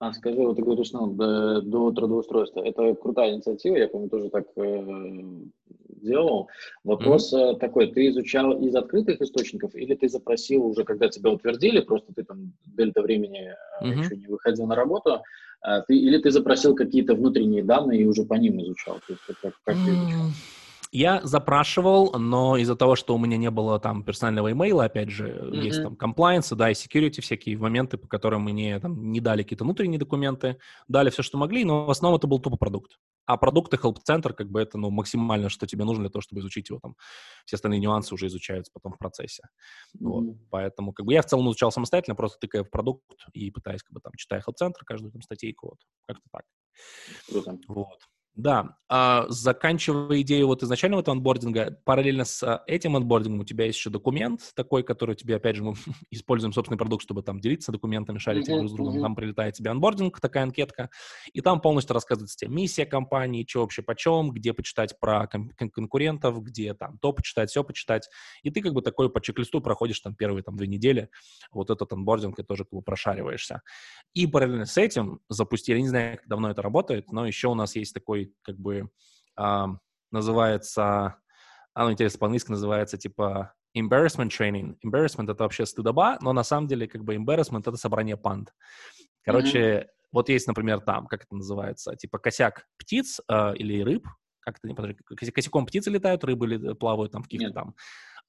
[0.00, 2.60] А скажи, вот ты говоришь, ну, до, до трудоустройства.
[2.60, 5.44] Это крутая инициатива, я, помню, тоже так э,
[6.04, 6.48] делал.
[6.84, 7.58] Вопрос mm-hmm.
[7.58, 12.22] такой, ты изучал из открытых источников или ты запросил уже, когда тебя утвердили, просто ты
[12.24, 14.04] там дельта времени mm-hmm.
[14.04, 15.22] еще не выходил на работу,
[15.60, 19.00] а ты, или ты запросил какие-то внутренние данные и уже по ним изучал?
[19.06, 20.26] То есть как, как ты изучал?
[20.94, 25.26] Я запрашивал, но из-за того, что у меня не было там персонального имейла, опять же,
[25.26, 25.56] mm-hmm.
[25.56, 29.64] есть там compliance, да, и security, всякие моменты, по которым мне там не дали какие-то
[29.64, 32.96] внутренние документы, дали все, что могли, но в основном это был тупо продукт.
[33.26, 36.40] А продукты Help Center, как бы это, ну, максимально, что тебе нужно для того, чтобы
[36.42, 36.94] изучить его там.
[37.44, 39.42] Все остальные нюансы уже изучаются потом в процессе.
[39.96, 40.06] Mm-hmm.
[40.06, 40.24] Вот.
[40.50, 43.02] Поэтому, как бы, я в целом изучал самостоятельно, просто тыкая в продукт
[43.32, 46.44] и пытаясь, как бы, там, читая Help Center, каждую там статейку, вот, как-то так.
[47.28, 47.58] Круто.
[47.66, 47.98] Вот.
[48.36, 53.64] Да, а, заканчивая идею вот изначального этого анбординга, параллельно с а, этим анбордингом у тебя
[53.66, 55.74] есть еще документ такой, который тебе, опять же, мы
[56.10, 58.58] используем собственный продукт, чтобы там делиться документами, шарить mm-hmm.
[58.58, 59.00] друг с другом.
[59.00, 60.90] Там прилетает тебе анбординг, такая анкетка,
[61.32, 66.42] и там полностью рассказывается тебе миссия компании, что вообще почем, где почитать про кон- конкурентов,
[66.42, 68.08] где там то почитать, все почитать.
[68.42, 71.08] И ты как бы такой по чек-листу проходишь там первые там две недели,
[71.52, 73.62] вот этот анбординг, и тоже как бы прошариваешься.
[74.12, 77.76] И параллельно с этим запустили, не знаю, как давно это работает, но еще у нас
[77.76, 78.90] есть такой как бы
[79.36, 79.68] а,
[80.10, 81.16] называется,
[81.74, 84.76] оно интересно по-английски называется типа embarrassment training.
[84.84, 88.54] Embarrassment— это вообще стыдоба, но на самом деле как бы embarrassment— это собрание панд.
[89.22, 89.86] Короче, mm-hmm.
[90.12, 94.06] вот есть, например, там, как это называется, типа косяк птиц э, или рыб,
[94.40, 94.74] как это не
[95.32, 97.74] косяком птицы летают, рыбы плавают там в каких-то там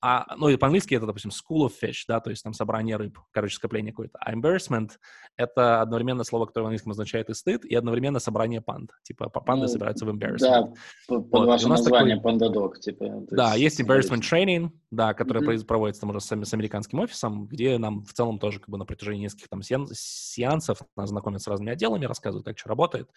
[0.01, 3.17] а, ну, и по-английски это, допустим, school of fish, да, то есть там собрание рыб,
[3.31, 4.17] короче, скопление какое-то.
[4.19, 4.91] А embarrassment—
[5.38, 8.91] это одновременно слово, которое в английском означает и стыд, и одновременно собрание панд.
[9.03, 10.38] Типа панды ну, собираются в embarrassment.
[10.39, 10.73] Да,
[11.08, 11.47] под вот.
[11.47, 12.31] ваше название такой...
[12.31, 13.23] пандадок, типа.
[13.31, 15.65] Да, есть embarrassment training, да, который mm-hmm.
[15.65, 18.86] проводится там уже с, с американским офисом, где нам в целом тоже как бы на
[18.86, 23.10] протяжении нескольких там сеансов нас знакомят с разными отделами, рассказывают, как что работает.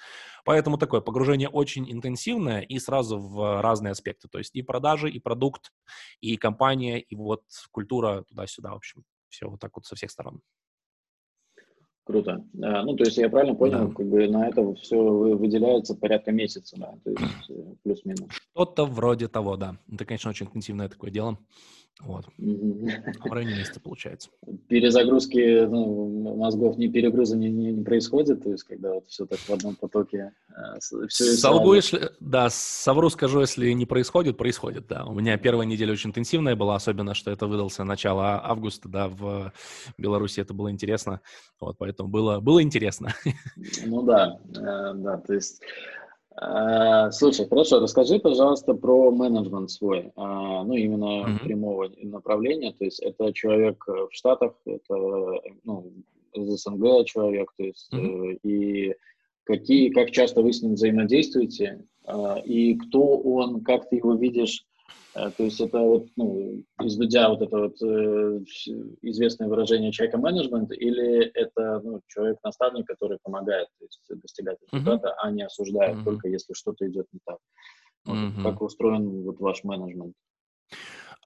[0.45, 4.29] Поэтому такое погружение очень интенсивное и сразу в разные аспекты.
[4.29, 5.71] То есть и продажи, и продукт,
[6.21, 10.11] и компания, образование и вот культура туда-сюда, в общем, все вот так вот со всех
[10.11, 10.41] сторон.
[12.05, 12.43] Круто.
[12.63, 13.95] А, ну, то есть я правильно понял, да.
[13.95, 18.31] как бы на это все выделяется порядка месяца, да, то есть э, плюс-минус.
[18.31, 19.77] Что-то вроде того, да.
[19.93, 21.39] Это, конечно, очень интенсивное такое дело.
[22.01, 22.27] Вот.
[22.39, 24.31] В районе месяца получается.
[24.69, 29.39] Перезагрузки ну, мозгов, не перегруза не, не, не происходит, то есть когда вот все так
[29.39, 30.33] в одном потоке.
[30.51, 35.05] Э, все Солгу, если, да, совру скажу, если не происходит, происходит, да.
[35.05, 39.53] У меня первая неделя очень интенсивная была, особенно, что это выдался начало августа, да, в
[39.99, 41.21] Беларуси это было интересно,
[41.61, 43.13] вот, поэтому было, было интересно.
[43.85, 45.63] Ну да, э, да, то есть
[47.13, 51.45] слушай, хорошо, расскажи, пожалуйста, про менеджмент свой, а, ну, именно mm-hmm.
[51.45, 54.95] прямого направления, то есть это человек э, в Штатах, это,
[55.65, 55.93] ну,
[56.35, 58.41] из СНГ человек, то есть, mm-hmm.
[58.43, 58.95] и
[59.45, 64.68] какие, как часто вы с ним взаимодействуете, а, и кто он, как ты его видишь
[64.68, 64.68] Э,
[65.37, 68.41] то есть это вот, ну, из Дудя вот это вот э,
[69.03, 75.23] известное выражение человека-менеджмент, или это ну, человек-наставник, который помогает то есть, достигать результата, mm-hmm.
[75.23, 76.05] а не осуждает, mm-hmm.
[76.05, 77.39] только если что-то идет не так.
[78.05, 78.43] Вот, mm-hmm.
[78.43, 80.15] Как устроен вот ваш менеджмент?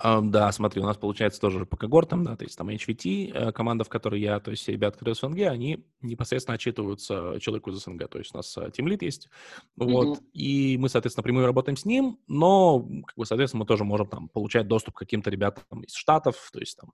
[0.02, 3.84] Да, смотри, у нас получается тоже по когортам, да, то есть там HVT, э, команда,
[3.84, 8.08] в которой я, то есть все ребята, которые СНГ, они непосредственно отчитываются человеку из СНГ,
[8.08, 9.28] то есть у нас Team Lead есть,
[9.76, 10.30] вот, mm-hmm.
[10.32, 14.28] и мы, соответственно, прямую работаем с ним, но, как бы, соответственно, мы тоже можем там
[14.28, 16.90] получать доступ к каким-то ребятам из Штатов, то есть там,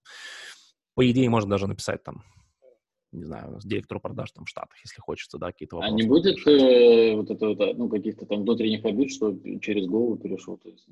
[0.95, 2.25] по идее, можно даже написать там
[3.13, 5.95] не знаю, директору продаж там в Штатах, если хочется, да, какие-то вопросы.
[5.95, 10.17] А не будет э, вот это вот, ну, каких-то там внутренних обид, что через голову
[10.17, 10.59] перешел?
[10.59, 10.87] То есть,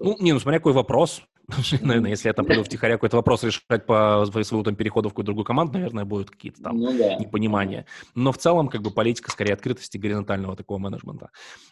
[0.00, 1.22] ну, не, ну, смотря какой вопрос.
[1.80, 5.26] наверное, если я там пойду втихаря какой-то вопрос решать по своему там переходу в какую-то
[5.26, 7.16] другую команду, наверное, будут какие-то там ну, да.
[7.16, 7.86] непонимания.
[8.14, 11.30] Но в целом, как бы, политика скорее открытости горизонтального такого менеджмента.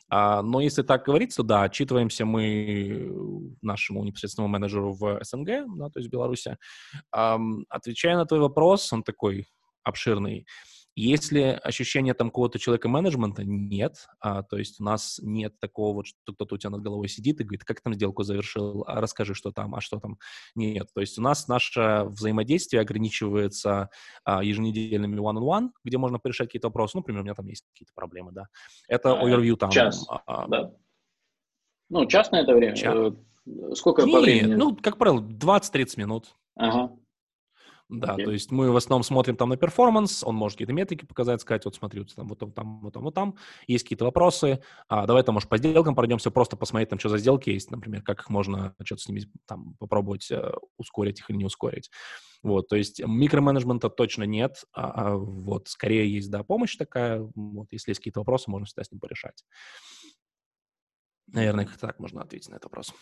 [0.09, 3.13] А, но если так говорить, то да, отчитываемся мы
[3.63, 6.57] нашему непосредственному менеджеру в СНГ, да, то есть в Беларуси.
[7.11, 9.47] А, отвечая на твой вопрос, он такой
[9.85, 10.47] обширный.
[10.97, 14.07] Если ощущение там какого-то человека менеджмента, нет.
[14.21, 17.41] А, то есть у нас нет такого, вот, что кто-то у тебя над головой сидит
[17.41, 20.19] и говорит, как там сделку завершил, а расскажи, что там, а что там.
[20.55, 20.89] Нет.
[20.95, 23.91] То есть у нас наше взаимодействие ограничивается
[24.25, 26.97] а, еженедельными one-on-one, где можно порешать какие-то вопросы.
[26.97, 28.47] Ну, например, у меня там есть какие-то проблемы, да.
[28.87, 29.71] Это а, overview там.
[29.71, 30.73] Час, а, а, да.
[31.91, 32.77] Ну, час на это время?
[32.77, 32.95] Час.
[32.95, 34.55] Э, сколько Нет, по времени?
[34.55, 36.37] ну, как правило, 20-30 минут.
[36.55, 36.97] Ага.
[37.91, 38.25] Да, okay.
[38.25, 41.67] то есть мы в основном смотрим там на перформанс, он может какие-то метрики показать, сказать,
[41.67, 45.23] вот смотри, вот там, вот там, вот там, вот там, есть какие-то вопросы, а, давай
[45.23, 48.31] там, может, по сделкам пройдемся, просто посмотреть там, что за сделки есть, например, как их
[48.31, 51.91] можно что-то с ними там попробовать э, ускорить их или не ускорить.
[52.43, 57.69] Вот, то есть микроменеджмента точно нет, а, а, вот, скорее есть, да, помощь такая, вот,
[57.71, 59.45] если есть какие-то вопросы, можно всегда с ним порешать.
[61.27, 62.95] Наверное, как так можно ответить на этот вопрос.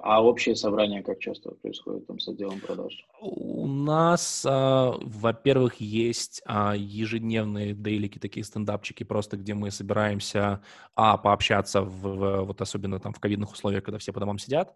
[0.00, 3.06] А общее собрание как часто происходит там с отделом продаж?
[3.20, 10.62] У нас, а, во-первых, есть а, ежедневные дейлики, такие стендапчики, просто где мы собираемся,
[10.94, 14.74] а, пообщаться, в, в, вот особенно там в ковидных условиях, когда все по домам сидят,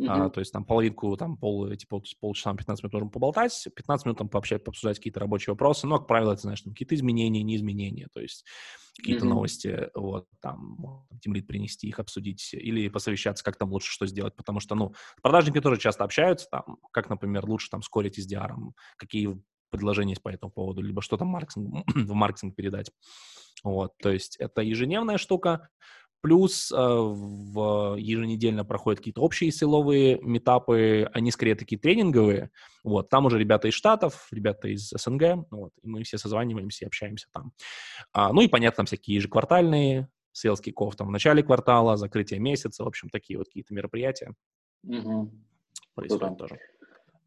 [0.00, 0.26] Uh-huh.
[0.26, 4.06] А, то есть там половинку, там пол, эти пол, полчаса, 15 минут можем поболтать, 15
[4.06, 7.42] минут там пообщать, пообсуждать какие-то рабочие вопросы, но, как правило, это, знаешь, там какие-то изменения,
[7.42, 8.46] не изменения, то есть
[8.96, 9.28] какие-то mm-hmm.
[9.28, 14.60] новости, вот, там, тимлит принести, их обсудить, или посовещаться, как там лучше что сделать, потому
[14.60, 18.54] что, ну, продажники тоже часто общаются, там, как, например, лучше там скорить SDR,
[18.96, 19.38] какие
[19.70, 22.90] предложения есть по этому поводу, либо что там маркетинг, в маркетинг передать.
[23.62, 25.68] Вот, то есть это ежедневная штука.
[26.22, 32.50] Плюс э, в, еженедельно проходят какие-то общие силовые метапы, они скорее такие тренинговые.
[32.84, 36.88] Вот, там уже ребята из Штатов, ребята из СНГ, вот, и мы все созваниваемся и
[36.88, 37.52] общаемся там.
[38.12, 42.84] А, ну и, понятно, там всякие ежеквартальные sales киков там в начале квартала, закрытие месяца,
[42.84, 44.34] в общем, такие вот какие-то мероприятия
[44.84, 45.30] угу.
[45.94, 46.58] происходят тоже.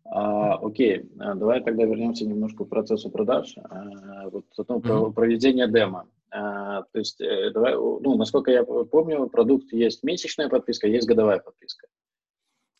[0.05, 3.55] А, окей, а, давай тогда вернемся немножко к процессу продаж.
[3.63, 5.13] А, вот ну, mm-hmm.
[5.13, 6.07] проведение демо.
[6.33, 11.39] А, то есть, э, давай, ну, насколько я помню, продукт есть месячная подписка, есть годовая
[11.39, 11.87] подписка.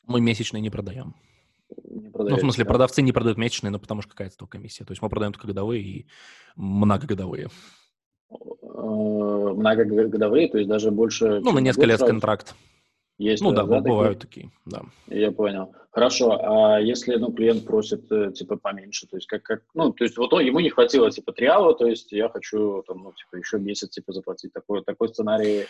[0.08, 1.14] Мы месячные не продаем.
[1.86, 2.70] Не ну, в смысле, да?
[2.70, 4.86] продавцы не продают месячные, но потому что какая-то только комиссия.
[4.86, 6.08] То есть мы продаем только годовые и
[6.56, 7.50] многогодовые.
[8.32, 8.36] Э,
[8.66, 11.40] многогодовые, то есть даже больше...
[11.40, 12.56] Ну, на несколько лет контракт.
[13.18, 14.50] Есть, ну да, да бывают такие?
[14.50, 14.82] такие, да.
[15.08, 15.74] Я понял.
[15.92, 20.04] Хорошо, а если, ну, клиент просит, э, типа, поменьше, то есть как, как ну, то
[20.04, 23.36] есть вот он, ему не хватило, типа, триала, то есть я хочу, там, ну, типа,
[23.36, 24.52] еще месяц, типа, заплатить.
[24.54, 25.66] Такой, такой сценарий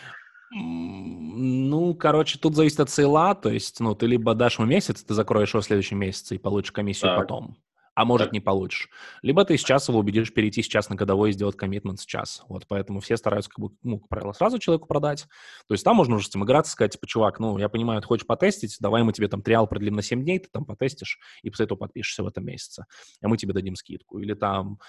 [0.56, 5.02] ну, короче, тут зависит от sale а, то есть, ну, ты либо дашь ему месяц,
[5.04, 7.22] ты закроешь его в следующем месяце и получишь комиссию так.
[7.22, 7.58] потом
[7.96, 8.34] а может так.
[8.34, 8.90] не получишь.
[9.22, 12.44] Либо ты сейчас его убедишь перейти сейчас на годовой и сделать commitment сейчас.
[12.50, 15.28] Вот, поэтому все стараются, как бы, ну, как правило, сразу человеку продать.
[15.68, 18.08] То есть там можно уже с ним играться, сказать, типа, чувак, ну, я понимаю, ты
[18.08, 21.50] хочешь потестить, давай мы тебе там trial продлим на 7 дней, ты там потестишь, и
[21.50, 22.86] после этого подпишешься в этом месяце,
[23.22, 24.20] а мы тебе дадим скидку.
[24.20, 24.80] Или там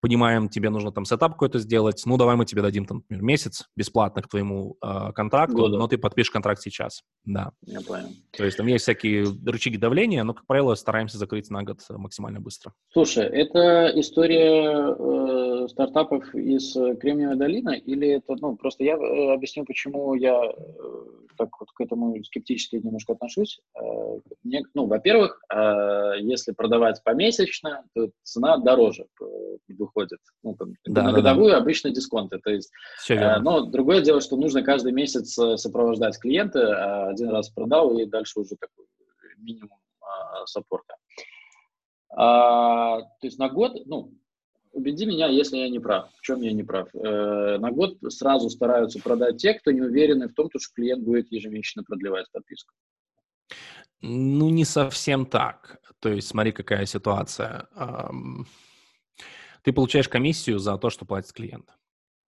[0.00, 3.64] понимаем, тебе нужно там setup какой-то сделать, ну, давай мы тебе дадим там, например, месяц
[3.76, 5.78] бесплатно к твоему э, контракту, Года.
[5.78, 7.02] но ты подпишешь контракт сейчас.
[7.24, 7.52] Да.
[7.66, 8.08] Я понял.
[8.36, 12.40] То есть там есть всякие рычаги давления, но, как правило, стараемся закрыть на год максимально
[12.40, 12.72] быстро.
[12.92, 19.64] Слушай, это история э, стартапов из Кремниевой долины или это, ну, просто я э, объясню,
[19.64, 20.52] почему я э,
[21.36, 23.60] так вот к этому скептически немножко отношусь.
[23.74, 23.82] Э,
[24.42, 29.06] мне, ну, во-первых, э, если продавать помесячно, то цена дороже
[29.68, 30.18] выходит.
[30.42, 31.58] Ну, там, да, на да, годовую да.
[31.58, 32.38] обычно дисконты.
[32.38, 32.70] То есть,
[33.08, 36.58] э, но другое дело, что нужно каждый месяц э, сопровождать клиента.
[36.58, 38.86] Э, один раз продал, и дальше уже такой
[39.38, 40.94] минимум э, support а.
[42.12, 44.12] А, то есть на год, ну,
[44.72, 46.10] убеди меня, если я не прав.
[46.16, 46.88] В чем я не прав?
[46.94, 51.30] Э, на год сразу стараются продать те, кто не уверены в том, что клиент будет
[51.32, 52.74] ежемесячно продлевать подписку.
[54.00, 55.78] Ну, не совсем так.
[55.98, 57.68] То есть смотри, какая ситуация.
[59.62, 61.68] Ты получаешь комиссию за то, что платит клиент.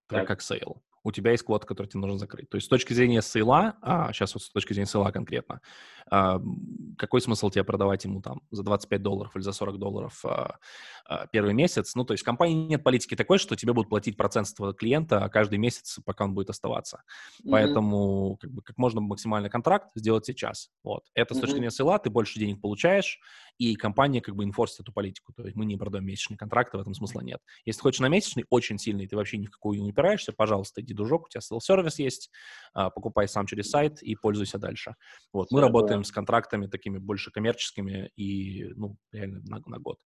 [0.09, 0.26] Так.
[0.28, 2.49] как sale у тебя есть квот, который тебе нужно закрыть.
[2.49, 5.11] То есть с точки зрения sale а, а сейчас вот с точки зрения sale а
[5.11, 5.61] конкретно,
[6.09, 10.59] какой смысл тебе продавать ему там за 25 долларов или за 40 долларов а,
[11.07, 11.94] а, первый месяц?
[11.94, 14.72] Ну, то есть в компании нет политики такой, что тебе будут платить процент с твоего
[14.72, 17.03] клиента каждый месяц, пока он будет оставаться.
[17.42, 17.50] Mm-hmm.
[17.50, 20.70] Поэтому как, бы, как можно максимальный контракт сделать сейчас.
[20.82, 21.05] Вот.
[21.14, 21.55] Это с точки mm-hmm.
[21.55, 23.18] зрения сейла, ты больше денег получаешь,
[23.59, 25.32] и компания как бы инфорсит эту политику.
[25.32, 27.40] То есть мы не продаем месячные контракты, в этом смысла нет.
[27.64, 30.80] Если ты хочешь на месячный, очень сильный, ты вообще ни в какую не упираешься, пожалуйста,
[30.80, 32.30] иди дружок, у тебя селл-сервис есть,
[32.74, 34.94] а, покупай сам через сайт и пользуйся дальше.
[35.32, 39.99] Вот, мы работаем с контрактами такими больше коммерческими и, ну, реально на, на год.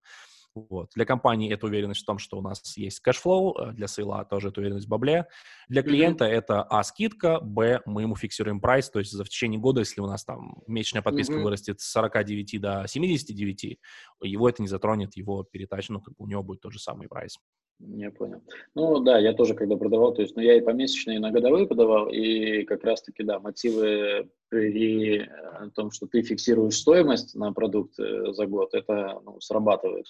[0.56, 0.92] Вот.
[0.96, 4.17] Для компании это уверенность в том, что у нас есть cash flow, э, для sale
[4.17, 5.28] а тоже это уверенность в бабле.
[5.68, 6.30] Для клиента mm-hmm.
[6.30, 10.00] это А скидка, Б мы ему фиксируем прайс, то есть за в течение года, если
[10.00, 11.44] у нас там месячная подписка mm-hmm.
[11.44, 13.80] вырастет с 49 до 79,
[14.24, 17.10] его это не затронет, его перетащит, ну, как бы у него будет тот же самый
[17.10, 17.38] прайс.
[17.80, 18.42] Я понял.
[18.74, 21.68] Ну да, я тоже когда продавал, то есть, ну я и помесячные, и на годовые
[21.68, 28.00] подавал, и как раз-таки, да, мотивы при э, том, что ты фиксируешь стоимость на продукт
[28.00, 30.06] э, за год, это ну, срабатывает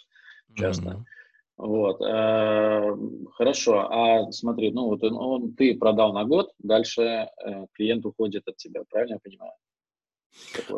[0.55, 0.89] часто.
[0.89, 1.03] Mm-hmm.
[1.57, 2.95] Вот, э,
[3.33, 7.27] хорошо, а смотри, ну вот он, он, ты продал на год, дальше э,
[7.73, 9.53] клиент уходит от тебя, правильно я понимаю?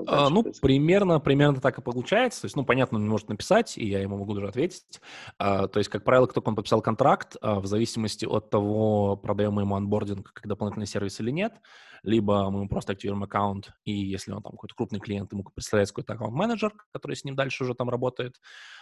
[0.08, 2.42] А, ну, примерно, примерно так и получается.
[2.42, 5.02] То есть, ну, понятно, он не может написать, и я ему могу даже ответить.
[5.38, 9.54] А, то есть, как правило, кто он подписал контракт, а, в зависимости от того, продаем
[9.54, 11.54] мы ему onboarding как дополнительный сервис или нет,
[12.04, 15.94] либо мы ему просто активируем аккаунт, и если он там какой-то крупный клиент, ему представляется
[15.94, 18.36] какой-то аккаунт-менеджер, который с ним дальше уже там работает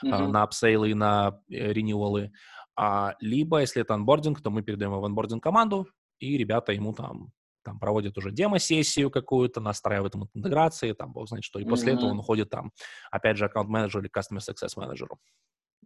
[0.03, 0.11] mm-hmm.
[0.11, 2.32] а, на upsell ы и на э, renewal ы.
[2.76, 5.88] А, либо, если это onboarding, то мы передаем его в onboarding команду,
[6.19, 7.32] и ребята ему там
[7.66, 11.97] там проводит уже демо-сессию какую-то, настраивает ему интеграции, там, бог знает что, и после mm-hmm.
[11.97, 12.72] этого он уходит там,
[13.11, 15.18] опять же, аккаунт-менеджеру или customer success менеджеру.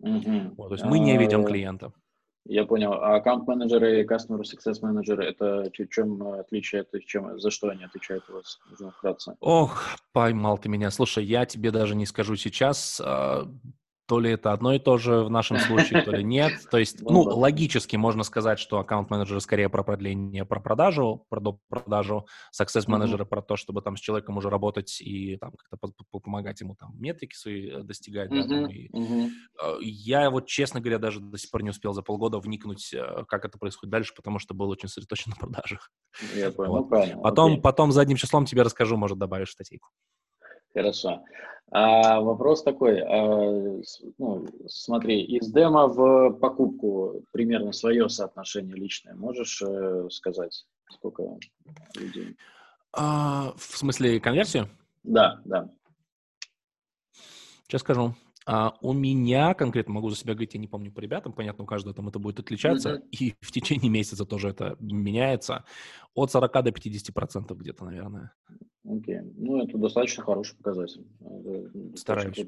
[0.04, 0.56] Mm-hmm.
[0.56, 1.92] Вот, то есть мы не ведем клиента.
[2.46, 2.94] Я понял.
[2.94, 8.30] А аккаунт-менеджеры и customer success менеджеры это чем отличие, это чем, за что они отвечают
[8.30, 8.60] у вас?
[8.70, 9.36] Нужно вкратце.
[9.40, 10.90] Ох, поймал ты меня.
[10.90, 13.02] Слушай, я тебе даже не скажу сейчас.
[14.10, 16.54] То ли это одно и то же в нашем случае, то ли нет.
[16.72, 21.60] То есть, ну, ну логически можно сказать, что аккаунт-менеджеры скорее про продление, про продажу, про
[21.70, 22.26] продажу,
[22.60, 27.00] success-менеджеры про то, чтобы там с человеком уже работать и там как-то помогать ему там
[27.00, 28.32] метрики свои э, достигать.
[28.32, 32.02] Да, там, и, э, Я вот, честно говоря, даже до сих пор не успел за
[32.02, 35.92] полгода вникнуть, э, как это происходит дальше, потому что был очень сосредоточен на продажах.
[36.36, 36.90] Я понял, вот.
[36.90, 37.22] правильно.
[37.22, 39.90] Потом, потом задним числом тебе расскажу, может, добавишь статейку.
[40.74, 41.24] Хорошо.
[41.72, 43.80] А вопрос такой, а,
[44.18, 51.38] ну, смотри, из демо в покупку примерно свое соотношение личное можешь э, сказать, сколько
[51.96, 52.36] людей?
[52.92, 54.68] А, в смысле конверсию?
[55.04, 55.70] Да, да.
[57.68, 58.16] Сейчас скажу.
[58.52, 61.68] А у меня конкретно, могу за себя говорить, я не помню по ребятам, понятно, у
[61.68, 63.10] каждого там это будет отличаться, mm-hmm.
[63.12, 65.66] и в течение месяца тоже это меняется.
[66.16, 68.34] От 40 до 50 процентов где-то, наверное.
[68.84, 69.18] Окей.
[69.18, 69.34] Okay.
[69.38, 71.06] Ну, это достаточно хороший показатель.
[71.96, 72.44] Стараюсь.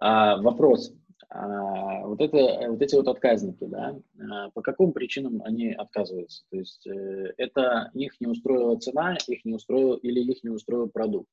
[0.00, 0.94] А, вопрос.
[1.28, 6.44] А, вот, это, вот эти вот отказники, да, а, по каким причинам они отказываются?
[6.50, 10.88] То есть э, это их не устроила цена, их не устроил или их не устроил
[10.88, 11.28] продукт?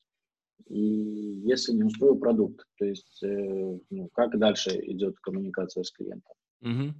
[0.67, 6.33] И если не устроил продукт, то есть э, ну, как дальше идет коммуникация с клиентом?
[6.61, 6.93] Угу.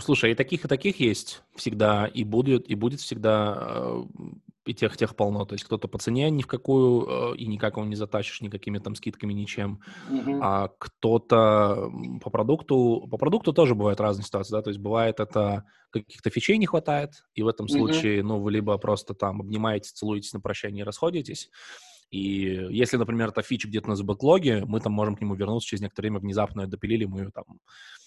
[0.00, 4.06] Слушай, и таких, и таких есть всегда, и будет, и будет всегда, а,
[4.66, 5.46] и тех, тех полно.
[5.46, 8.94] То есть кто-то по цене ни в какую, и никак его не затащишь никакими там
[8.94, 9.80] скидками, ничем.
[10.10, 10.40] Uh-huh.
[10.42, 11.90] А кто-то
[12.22, 16.58] по продукту, по продукту тоже бывают разные ситуации, да, то есть бывает это каких-то фичей
[16.58, 17.70] не хватает, и в этом uh-huh.
[17.70, 21.50] случае, ну, вы либо просто там обнимаетесь, целуетесь на прощание и расходитесь,
[22.12, 25.66] и если, например, это фича где-то на backlog е, мы там можем к нему вернуться
[25.66, 27.44] через некоторое время, внезапно допилили, мы ее там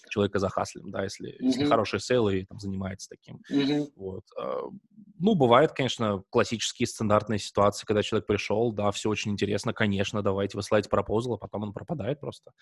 [0.08, 1.46] человека захаслим, да, если, mm-hmm.
[1.46, 3.40] если хороший sale и там занимается таким.
[3.50, 3.92] Mm-hmm.
[3.96, 4.24] Вот.
[4.38, 4.62] А,
[5.18, 10.56] ну, бывает, конечно, классические стандартные ситуации, когда человек пришел, да, все очень интересно, конечно, давайте
[10.56, 12.52] высылать proposal, а потом он пропадает просто.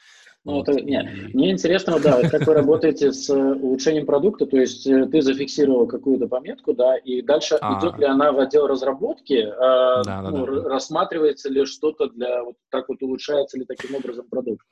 [0.44, 0.68] Ну, вот.
[0.68, 5.06] это, не, мне интересно, да, как вы работаете с э, улучшением продукта, то есть э,
[5.06, 7.78] ты зафиксировал какую-то пометку, да, и дальше а.
[7.78, 13.02] идет ли она в отдел разработки, а, ну, рассматривается ли что-то для, вот так вот
[13.02, 14.66] улучшается ли таким образом продукт?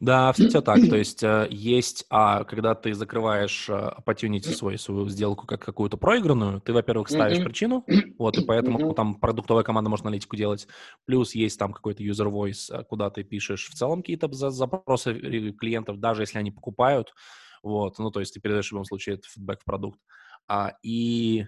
[0.00, 0.80] Да, все так.
[0.88, 5.96] То есть э, есть, а когда ты закрываешь э, opportunity свою, свою сделку как какую-то
[5.96, 7.84] проигранную, ты, во-первых, ставишь причину,
[8.18, 10.66] вот, и поэтому там продуктовая команда может аналитику делать.
[11.04, 15.14] Плюс есть там какой-то user voice, э, куда ты пишешь в целом какие-то запросы
[15.52, 17.14] клиентов, даже если они покупают,
[17.62, 20.00] вот, ну, то есть ты передаешь в любом случае этот фидбэк в продукт.
[20.46, 21.46] А, и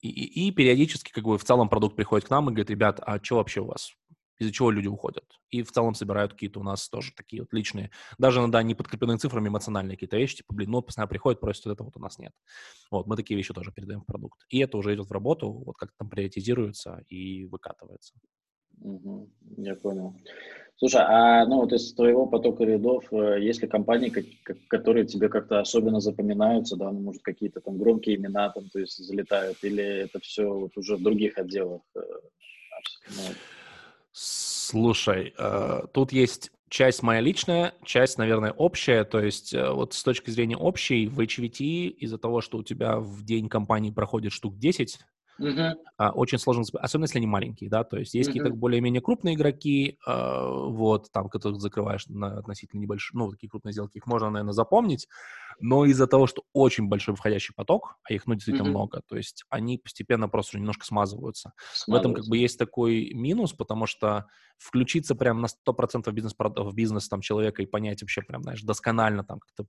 [0.00, 3.00] и, и, и периодически как бы в целом продукт приходит к нам и говорит, ребят,
[3.04, 3.92] а что вообще у вас?
[4.38, 5.24] Из-за чего люди уходят.
[5.50, 9.18] И в целом собирают какие-то у нас тоже такие вот личные, даже иногда не подкрепленные
[9.18, 12.18] цифрами, эмоциональные какие-то вещи, типа, блин, ну, постоянно приходят, просят, вот это вот у нас
[12.18, 12.32] нет.
[12.90, 14.44] Вот, мы такие вещи тоже передаем в продукт.
[14.48, 18.14] И это уже идет в работу, вот как там приоритизируется и выкатывается.
[18.80, 20.14] Угу, я понял.
[20.76, 24.12] Слушай, а ну вот из твоего потока рядов, э, есть ли компании,
[24.68, 28.96] которые тебе как-то особенно запоминаются, да, ну, может, какие-то там громкие имена там, то есть
[28.96, 31.82] залетают, или это все вот уже в других отделах?
[31.94, 33.22] Ну,
[34.12, 39.04] Слушай, э, тут есть часть моя личная, часть, наверное, общая.
[39.04, 42.98] То есть э, вот с точки зрения общей, в HVT из-за того, что у тебя
[42.98, 44.98] в день компании проходит штук 10,
[45.40, 45.72] Uh-huh.
[45.98, 48.32] А, очень сложно, особенно если они маленькие, да, то есть есть uh-huh.
[48.32, 53.72] какие-то более-менее крупные игроки, а, вот, там, которых закрываешь на относительно небольшие, ну, такие крупные
[53.72, 55.06] сделки, их можно, наверное, запомнить,
[55.60, 58.70] но из-за того, что очень большой входящий поток, а их, ну, действительно uh-huh.
[58.70, 61.52] много, то есть они постепенно просто немножко смазываются.
[61.72, 61.90] смазываются.
[61.90, 64.26] В этом, как бы, есть такой минус, потому что
[64.58, 68.62] включиться прям на 100% в бизнес, в бизнес там человека и понять вообще прям, знаешь,
[68.62, 69.66] досконально там как-то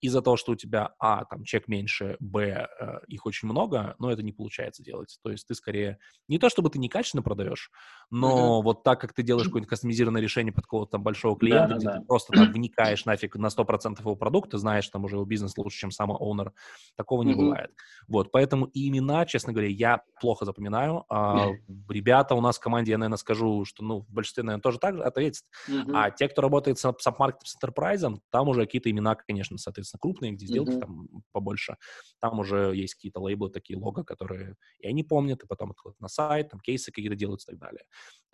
[0.00, 4.10] из-за того, что у тебя, а, там, чек меньше, б, э, их очень много, но
[4.10, 5.18] это не получается делать.
[5.22, 7.70] То есть ты скорее, не то чтобы ты некачественно продаешь,
[8.10, 8.64] но mm-hmm.
[8.64, 11.86] вот так, как ты делаешь какое-нибудь кастомизированное решение под какого-то там большого клиента, да, где
[11.86, 11.98] да.
[11.98, 15.78] ты просто там вникаешь нафиг на 100% его продукта, знаешь там уже его бизнес лучше,
[15.78, 16.52] чем сам оунер,
[16.96, 17.36] такого не mm-hmm.
[17.36, 17.70] бывает.
[18.06, 21.04] Вот, поэтому и имена, честно говоря, я плохо запоминаю.
[21.08, 21.48] А,
[21.88, 24.96] ребята у нас в команде, я, наверное, скажу, что, ну, в большинстве, наверное, тоже так
[24.96, 25.42] же ответит.
[25.68, 25.92] Mm-hmm.
[25.94, 30.32] А те, кто работает с сабмаркетом, с enterprise, там уже какие-то имена, конечно, соответственно, крупные,
[30.32, 30.80] где сделки mm-hmm.
[30.80, 31.76] там побольше.
[32.20, 36.08] Там уже есть какие-то лейблы, такие лого, которые и они помнят, и потом отходят на
[36.08, 37.84] сайт, там кейсы какие-то делаются и так далее.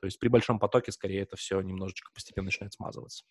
[0.01, 3.25] То есть при большом потоке, скорее, это все немножечко постепенно начинает смазываться.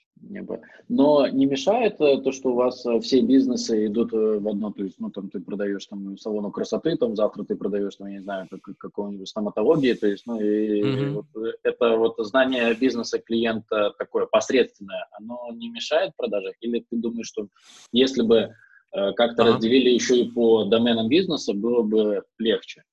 [0.87, 4.71] Но не мешает э, то, что у вас э, все бизнесы идут э, в одно,
[4.71, 8.13] то есть, ну, там, ты продаешь там салону красоты, там, завтра ты продаешь, там, я
[8.17, 11.09] не знаю, как, какого-нибудь стоматологии, то есть, ну, и mm-hmm.
[11.11, 11.25] вот,
[11.63, 16.53] это вот знание бизнеса клиента такое посредственное, оно не мешает продаже?
[16.61, 17.47] Или ты думаешь, что
[17.91, 18.53] если бы
[18.91, 19.53] как-то ага.
[19.53, 22.83] разделили еще и по доменам бизнеса, было бы легче?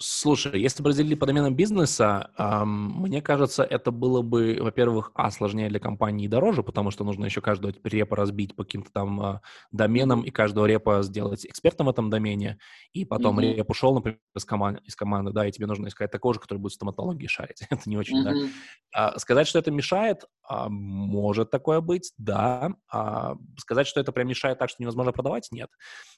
[0.00, 5.28] Слушай, если бы разделили по доменам бизнеса, эм, мне кажется, это было бы, во-первых, а,
[5.32, 9.20] сложнее для компании и дороже, потому что нужно еще каждого репа разбить по каким-то там
[9.20, 9.40] э,
[9.72, 12.58] доменам и каждого репа сделать экспертом в этом домене,
[12.92, 13.54] и потом mm-hmm.
[13.56, 16.58] реп ушел, например, из, команд, из команды, да, и тебе нужно искать такого же, который
[16.58, 17.62] будет стоматологии шарить.
[17.68, 18.48] это не очень, mm-hmm.
[18.92, 19.12] да.
[19.14, 22.72] А, сказать, что это мешает, а, может такое быть, да.
[22.90, 25.68] А, сказать, что это прям мешает так, что невозможно продавать, нет.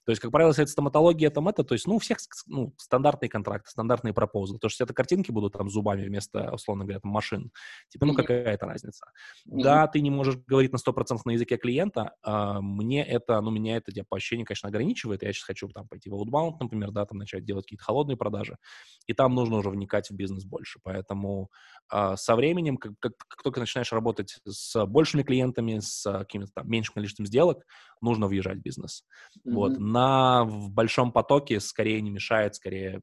[0.07, 2.72] То есть, как правило, если это стоматология, там это, то есть, ну, у всех ну,
[2.78, 4.57] стандартные контракты, стандартные пропозы.
[4.59, 7.51] То, что это картинки будут там зубами вместо, условно говоря, там, машин.
[7.89, 9.05] Типа, ну, какая это разница?
[9.49, 9.62] Mm-hmm.
[9.62, 12.14] Да, ты не можешь говорить на 100% на языке клиента.
[12.22, 15.24] А, мне это, ну, меня это по ощущению, конечно, ограничивает.
[15.24, 18.59] Я сейчас хочу там пойти в outbound, например, да, там начать делать какие-то холодные продажи.
[19.07, 20.78] И там нужно уже вникать в бизнес больше.
[20.85, 21.51] Поэтому
[21.89, 26.68] а, со временем, как, как, как только начинаешь работать с большими клиентами, с каким-то там
[26.68, 27.64] меньшим количеством сделок,
[28.01, 29.05] нужно въезжать в бизнес.
[29.47, 29.53] Mm-hmm.
[29.53, 29.79] Вот.
[29.79, 33.01] На в большом потоке скорее не мешает, скорее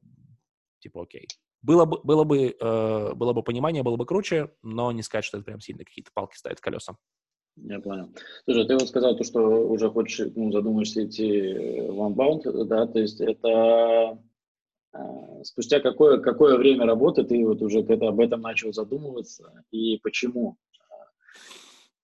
[0.80, 1.26] типа, окей.
[1.62, 5.38] Было бы, было бы, э, было бы понимание, было бы круче, но не сказать, что
[5.38, 6.96] это прям сильно какие-то палки ставит колеса.
[7.56, 8.14] Я понял.
[8.44, 13.00] Слушай, ты вот сказал то, что уже хочешь, ну, задумаешься идти в OneBound, да, то
[13.00, 14.22] есть это
[14.94, 19.98] э, спустя какое, какое время работы ты вот уже это, об этом начал задумываться и
[19.98, 20.56] почему?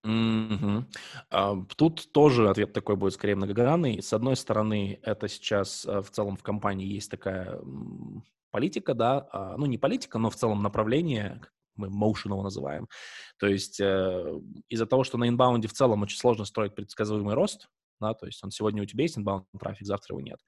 [0.04, 4.02] Uh, тут тоже ответ такой будет скорее многогранный.
[4.02, 7.58] С одной стороны, это сейчас uh, в целом в компании есть такая
[8.54, 11.40] политика, да, а, ну не политика, но в целом направление,
[11.74, 12.88] мы motion его называем.
[13.36, 17.68] То есть э, из-за того, что на инбаунде в целом очень сложно строить предсказуемый рост,
[18.00, 20.38] да, то есть он сегодня у тебя есть inbound трафик, завтра его нет.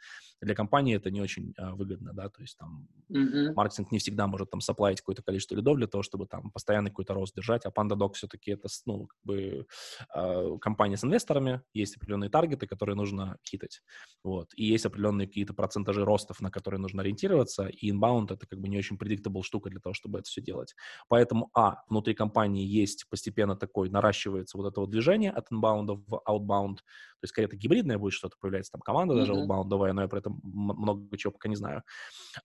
[0.41, 3.55] Для компании это не очень а, выгодно, да, то есть там mm-hmm.
[3.55, 7.15] маркетинг не всегда может там соплавить какое-то количество лидов для того, чтобы там постоянный какой-то
[7.15, 9.67] рост держать, а PandaDoc все-таки это, ну, как бы
[10.15, 13.81] а, компания с инвесторами, есть определенные таргеты, которые нужно хитать,
[14.23, 18.61] вот, и есть определенные какие-то процентажи ростов, на которые нужно ориентироваться, и inbound это как
[18.61, 20.75] бы не очень predictable штука для того, чтобы это все делать.
[21.09, 26.23] Поэтому, а, внутри компании есть постепенно такой, наращивается вот это вот движение от inbound в
[26.29, 29.19] outbound, то есть, скорее, это гибридное будет что-то, появляется там команда mm-hmm.
[29.19, 31.83] даже outboundовая, но я про это много чего пока не знаю.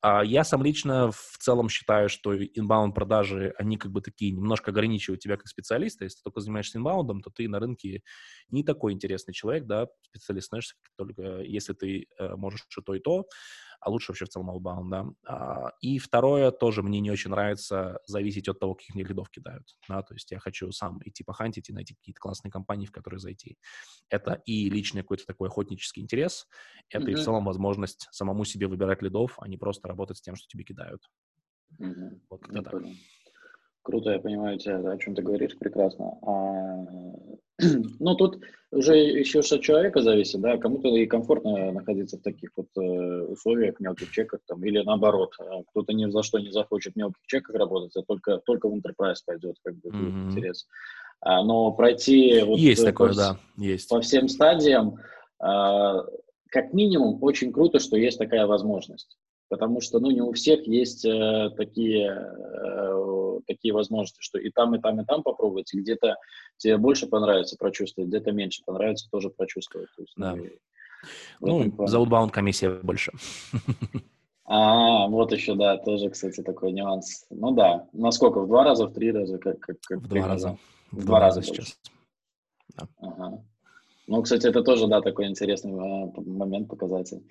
[0.02, 4.72] А, я сам лично в целом считаю, что inbound продажи, они как бы такие немножко
[4.72, 6.04] ограничивают тебя как специалиста.
[6.04, 8.02] Если ты только занимаешься inbound, то ты на рынке
[8.50, 13.00] не такой интересный человек, да, специалист, знаешь, только если ты э, можешь и то, и
[13.00, 13.26] то.
[13.82, 15.06] А лучше вообще в целом outbound, да.
[15.26, 19.68] А, и второе, тоже мне не очень нравится зависеть от того, каких мне лидов кидают,
[19.90, 23.20] да, то есть я хочу сам идти похантить и найти какие-то классные компании, в которые
[23.20, 23.58] зайти.
[24.10, 26.48] Это и личный какой-то такой охотнический интерес,
[26.90, 27.12] это mm-hmm.
[27.12, 30.48] и в целом возможность самому себе выбирать лидов, а не просто работать с тем, что
[30.48, 31.02] тебе кидают.
[31.80, 32.22] Mm-hmm.
[32.30, 32.72] Вот как-то так.
[32.72, 32.94] Понял.
[33.84, 36.18] Круто, я понимаю тебя, о чем ты говоришь, прекрасно.
[36.22, 36.86] А,
[38.00, 38.40] ну, тут
[38.72, 43.80] уже еще от человека зависит, да, кому-то и комфортно находиться в таких вот э, условиях,
[43.80, 47.56] мелких чеках, там, или наоборот, а кто-то ни за что не захочет в мелких чеках
[47.56, 50.32] работать, а только, только в enterprise пойдет, как бы, mm-hmm.
[50.32, 50.68] интерес.
[51.20, 53.90] А, но пройти вот есть такое, по, да, есть.
[53.90, 54.98] по всем стадиям,
[55.40, 56.06] а,
[56.50, 59.18] как минимум, очень круто, что есть такая возможность
[59.52, 64.74] потому что, ну, не у всех есть э, такие, э, такие возможности, что и там,
[64.76, 66.16] и там, и там попробовать, и где-то
[66.56, 69.90] тебе больше понравится прочувствовать, где-то меньше понравится тоже прочувствовать.
[69.98, 70.38] То есть, да.
[71.42, 73.12] Ну, ну за outbound комиссия больше.
[74.46, 77.26] А, вот еще, да, тоже, кстати, такой нюанс.
[77.30, 79.38] Ну да, насколько, в два раза, в три раза?
[79.38, 80.58] Как, как, как в два раза.
[80.92, 81.78] В два раза сейчас.
[82.78, 82.88] Да.
[83.00, 83.44] Ага.
[84.08, 87.24] Ну, кстати, это тоже, да, такой интересный э, момент, показатель.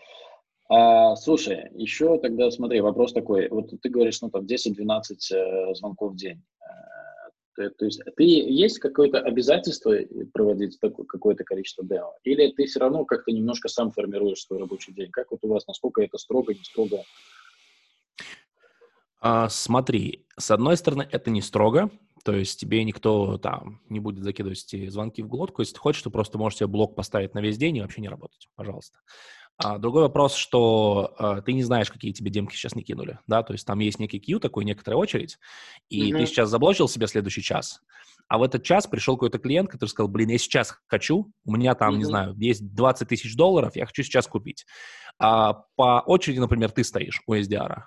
[0.73, 3.49] А, слушай, еще тогда смотри, вопрос такой.
[3.49, 5.01] Вот ты говоришь, ну там 10-12
[5.35, 6.41] э, звонков в день.
[7.59, 9.97] Э, то есть ты есть какое-то обязательство
[10.33, 12.13] проводить такое, какое-то количество демо?
[12.23, 15.11] Или ты все равно как-то немножко сам формируешь свой рабочий день?
[15.11, 17.03] Как вот у вас, насколько это строго, не строго?
[19.21, 21.91] А, смотри, с одной стороны, это не строго,
[22.25, 25.63] то есть тебе никто там не будет закидывать звонки в глотку.
[25.63, 28.09] Если ты хочешь, ты просто можешь себе блок поставить на весь день и вообще не
[28.09, 28.99] работать, пожалуйста.
[29.63, 33.43] А другой вопрос, что э, ты не знаешь, какие тебе демки сейчас не кинули, да,
[33.43, 35.39] то есть там есть некий queue, такой некоторая очередь,
[35.91, 36.19] и mm-hmm.
[36.19, 37.83] ты сейчас заблочил себе следующий час,
[38.29, 41.75] а в этот час пришел какой-то клиент, который сказал, блин, я сейчас хочу, у меня
[41.75, 41.99] там, mm-hmm.
[41.99, 44.65] не знаю, есть 20 тысяч долларов, я хочу сейчас купить.
[45.19, 47.83] А по очереди, например, ты стоишь у SDR,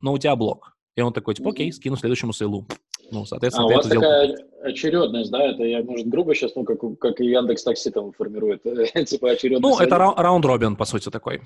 [0.00, 0.76] но у тебя блок.
[0.94, 2.68] И он такой, типа, окей, скину следующему сейлу.
[3.10, 4.44] Ну, соответственно, а у вас такая сделал...
[4.62, 5.42] очередность, да?
[5.42, 8.62] Это я, может, грубо сейчас, ну, как, как и Яндекс Такси там формирует,
[9.06, 9.78] типа очередность.
[9.78, 11.42] Ну, это раунд-робин, по сути, такой.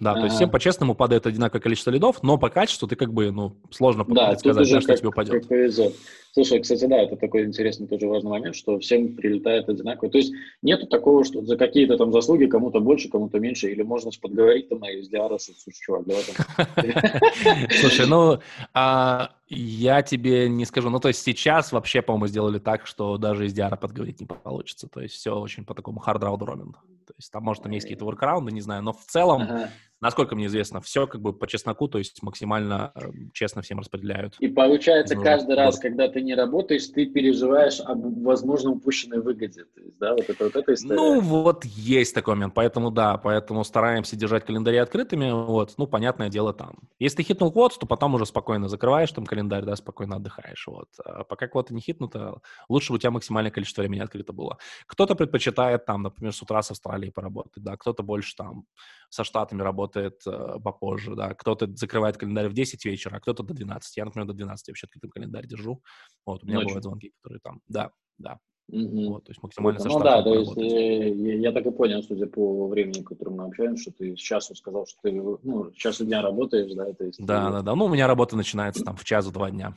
[0.00, 0.20] Да, ага.
[0.20, 3.56] то есть всем по-честному падает одинаковое количество лидов, но по качеству ты как бы, ну,
[3.70, 5.32] сложно да, сказать, да, что тебе упадет.
[5.34, 5.94] Как повезет.
[6.32, 10.10] Слушай, кстати, да, это такой интересный тоже важный момент, что всем прилетает одинаково.
[10.10, 14.10] То есть нету такого, что за какие-то там заслуги кому-то больше, кому-то меньше, или можно
[14.20, 17.68] подговорить там на SDR, слушай, чувак, давай там.
[17.70, 18.40] Слушай, ну,
[18.72, 20.90] а, я тебе не скажу.
[20.90, 24.88] Ну, то есть сейчас вообще, по-моему, сделали так, что даже SDR подговорить не получится.
[24.88, 28.06] То есть все очень по такому hard round То есть там, может, там есть какие-то
[28.06, 29.68] воркараунды, не знаю, но в целом
[30.04, 34.36] насколько мне известно, все как бы по чесноку, то есть максимально э, честно всем распределяют.
[34.38, 39.64] И получается, каждый раз, когда ты не работаешь, ты переживаешь об возможно упущенной выгоде.
[39.64, 40.96] То есть, да, вот это вот эта история.
[40.96, 46.28] Ну, вот есть такой момент, поэтому да, поэтому стараемся держать календари открытыми, вот, ну, понятное
[46.28, 46.76] дело там.
[46.98, 50.88] Если ты хитнул квот, то потом уже спокойно закрываешь там календарь, да, спокойно отдыхаешь, вот.
[51.02, 54.58] А пока квоты не хитнуто, лучше бы у тебя максимальное количество времени открыто было.
[54.86, 58.66] Кто-то предпочитает там, например, с утра с Австралией поработать, да, кто-то больше там
[59.14, 63.54] со Штатами работает э, попозже, да, кто-то закрывает календарь в 10 вечера, а кто-то до
[63.54, 63.96] 12.
[63.96, 65.82] Я, например, до 12 вообще открытым календарь держу.
[66.26, 66.68] Вот, у меня Ночью.
[66.68, 68.40] бывают звонки, которые там, да, да.
[68.72, 69.12] Угу.
[69.12, 72.02] Вот, то есть максимально со Ну да, то есть э, я, я так и понял,
[72.02, 76.04] судя по времени, которым мы общаемся, что ты с часу сказал, что ты ну, часу
[76.04, 76.92] дня работаешь, да?
[76.94, 77.52] То есть да, ты...
[77.52, 77.74] да, да.
[77.76, 79.76] Ну, у меня работа начинается там в час-два дня.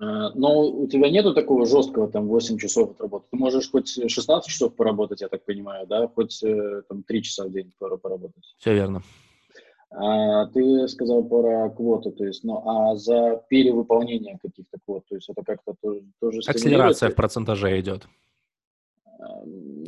[0.00, 3.30] А, но у тебя нету такого жесткого, там, 8 часов отработать.
[3.30, 6.08] Ты можешь хоть 16 часов поработать, я так понимаю, да?
[6.08, 8.54] Хоть э, там 3 часа в день поработать.
[8.58, 9.02] Все верно.
[9.90, 15.28] А, ты сказал про квоты, то есть, ну, а за перевыполнение каких-то квот, то есть
[15.28, 16.02] это как-то тоже...
[16.20, 18.08] тоже Акселерация в процентаже идет.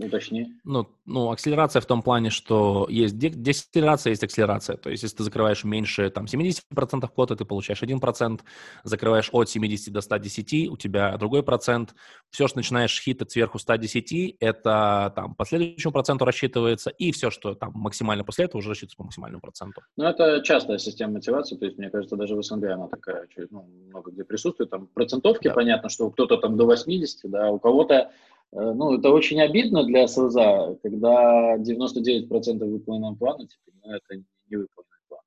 [0.01, 0.47] Уточни.
[0.65, 4.77] Ну, ну, акселерация в том плане, что есть десакселерация, есть акселерация.
[4.77, 8.41] То есть, если ты закрываешь меньше там, 70% квоты, ты получаешь 1%,
[8.85, 11.95] закрываешь от 70 до 110, у тебя другой процент.
[12.31, 17.55] Все, что начинаешь хитать сверху 110, это там по следующему проценту рассчитывается, и все, что
[17.55, 19.81] там максимально после этого, уже рассчитывается по максимальному проценту.
[19.97, 23.69] Ну, это частая система мотивации, то есть, мне кажется, даже в СНГ она такая, ну,
[23.89, 24.71] много где присутствует.
[24.71, 25.55] Там процентовки, да.
[25.55, 28.11] понятно, что кто-то там до 80, да, у кого-то
[28.53, 34.97] ну, это очень обидно для СЛЗа, когда 99% выполненного плана, типа, ну, это не выполненный
[35.09, 35.21] план.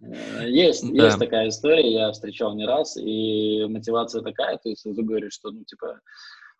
[0.00, 4.98] Э, есть, есть такая история, я встречал не раз, и мотивация такая, то есть СЛЗ
[4.98, 6.00] говорит, что, ну, типа,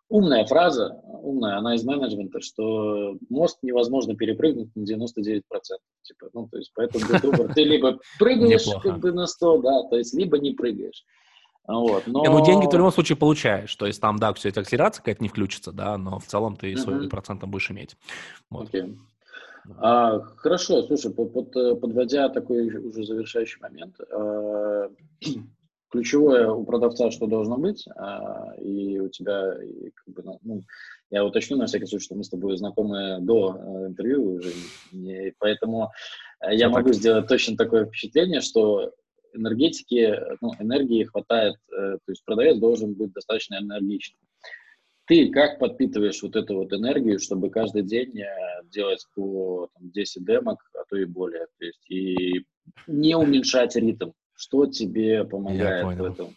[0.09, 5.41] умная фраза, умная, она из менеджмента, что мост невозможно перепрыгнуть на 99%.
[6.03, 10.13] Типа, ну, то есть, поэтому, ты либо прыгаешь как бы на 100, да, то есть,
[10.13, 11.03] либо не прыгаешь.
[11.67, 12.21] Вот, но...
[12.21, 13.75] Не, ну, деньги ты в любом случае получаешь.
[13.75, 16.73] То есть там, да, все эта акселерация какая-то не включится, да, но в целом ты
[16.73, 16.77] uh-huh.
[16.77, 17.97] свой процент будешь иметь.
[18.49, 18.69] Вот.
[18.69, 18.95] Okay.
[19.77, 21.51] А, хорошо, слушай, под, под,
[21.81, 24.89] подводя такой уже завершающий момент, э,
[25.89, 30.63] ключевое у продавца, что должно быть, э, и у тебя, и, как бы, ну,
[31.09, 34.51] я уточню на всякий случай, что мы с тобой знакомы до э, интервью уже,
[34.91, 35.91] и поэтому
[36.41, 36.95] э, я могу так.
[36.95, 38.91] сделать точно такое впечатление, что
[39.35, 44.19] энергетики, ну, энергии хватает, э, то есть продавец должен быть достаточно энергичным.
[45.07, 50.25] Ты как подпитываешь вот эту вот энергию, чтобы каждый день э, делать по там, 10
[50.25, 52.45] демок, а то и более, то есть и
[52.87, 54.11] не уменьшать ритм?
[54.33, 56.35] Что тебе помогает в этом?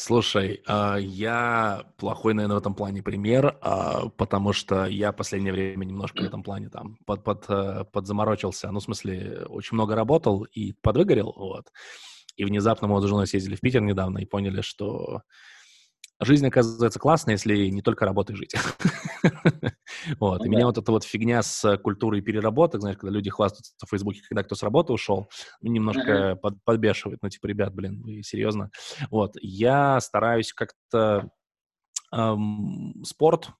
[0.00, 5.52] Слушай, а, я плохой, наверное, в этом плане пример, а, потому что я в последнее
[5.52, 8.70] время немножко в этом плане там под, под, э, подзаморочился.
[8.70, 11.72] Ну, в смысле, очень много работал и подвыгорел, вот.
[12.36, 15.22] И внезапно мы с женой съездили в Питер недавно и поняли, что
[16.20, 18.54] жизнь, оказывается, классная, если не только работой жить.
[20.20, 20.44] Вот.
[20.44, 24.20] И меня вот эта вот фигня с культурой переработок, знаешь, когда люди хвастаются в Фейсбуке,
[24.28, 25.28] когда кто с работы ушел,
[25.60, 27.18] немножко подбешивает.
[27.22, 28.70] Ну, типа, ребят, блин, вы серьезно?
[29.10, 29.34] Вот.
[29.40, 31.30] Я стараюсь как-то
[33.04, 33.50] спорт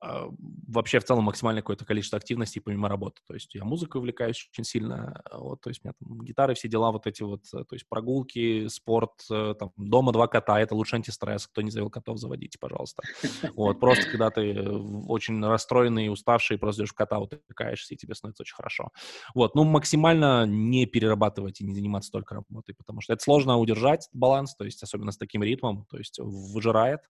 [0.00, 3.20] вообще в целом максимальное какое-то количество активностей помимо работы.
[3.26, 6.68] То есть я музыкой увлекаюсь очень сильно, вот, то есть у меня там гитары, все
[6.68, 10.96] дела вот эти вот, то есть прогулки, спорт, э, там, дома два кота, это лучше
[10.96, 13.02] антистресс, кто не завел котов, заводите, пожалуйста.
[13.54, 14.68] Вот, просто когда ты э,
[15.08, 18.90] очень расстроенный, уставший, просто идешь в кота, утыкаешься, и тебе становится очень хорошо.
[19.34, 24.08] Вот, ну, максимально не перерабатывать и не заниматься только работой, потому что это сложно удержать
[24.12, 27.00] баланс, то есть особенно с таким ритмом, то есть выжирает.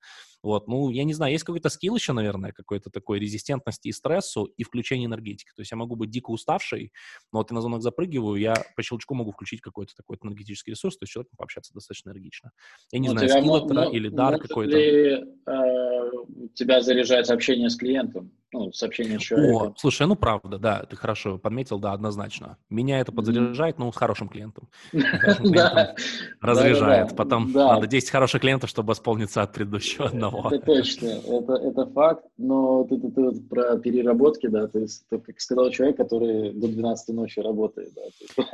[0.43, 4.45] Вот, ну, я не знаю, есть какой-то скилл еще, наверное, какой-то такой резистентности и стрессу
[4.45, 5.51] и включение энергетики.
[5.55, 6.93] То есть я могу быть дико уставший,
[7.33, 10.97] но вот я на зонах запрыгиваю, я по щелчку могу включить какой-то такой энергетический ресурс,
[10.97, 12.53] то есть человек пообщаться достаточно энергично.
[12.93, 14.77] Я не ну, знаю, скилл это или дар какой-то.
[14.77, 15.69] Ли, э,
[16.55, 18.31] тебя заряжать общение с клиентом?
[18.53, 19.65] Ну, сообщение человека.
[19.65, 22.57] О, слушай, ну правда, да, ты хорошо подметил, да, однозначно.
[22.71, 24.69] Меня это подзаряжает, ну, с хорошим клиентом.
[26.41, 27.15] Разряжает.
[27.15, 30.49] Потом надо 10 хороших клиентов, чтобы восполниться от предыдущего одного.
[30.51, 32.99] Это точно, это факт, но ты
[33.49, 38.45] про переработки, да, ты как сказал человек, который до 12 ночи работает, да.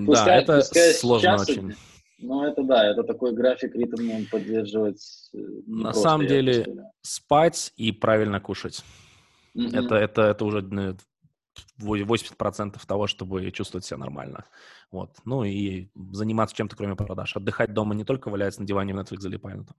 [0.00, 1.74] Да, это сложно очень.
[2.18, 5.00] Ну, это да, это такой график, ритм поддерживать.
[5.32, 6.66] Э, На самом деле,
[7.00, 8.84] спать и правильно кушать.
[9.56, 9.84] Mm-hmm.
[9.84, 10.60] Это, это, это уже
[11.80, 14.44] 80% того, чтобы чувствовать себя нормально.
[14.90, 15.10] Вот.
[15.24, 17.36] Ну и заниматься чем-то, кроме продаж.
[17.36, 19.76] Отдыхать дома не только валяться на диване в Netflix залипая, но там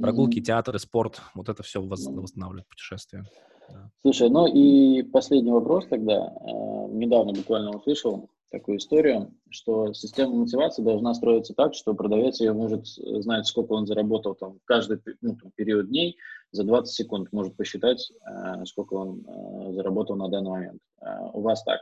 [0.00, 0.42] прогулки, mm-hmm.
[0.42, 3.24] театры, спорт, вот это все восстанавливает путешествие.
[3.68, 3.90] Да.
[4.02, 6.14] Слушай, ну и последний вопрос тогда.
[6.14, 12.52] Э, недавно буквально услышал такую историю, что система мотивации должна строиться так, что продавец ее
[12.52, 16.16] может знать, сколько он заработал там, в каждый ну, там, период дней,
[16.50, 20.80] за 20 секунд может посчитать, э, сколько он э, заработал на данный момент.
[21.02, 21.80] Э, у вас так?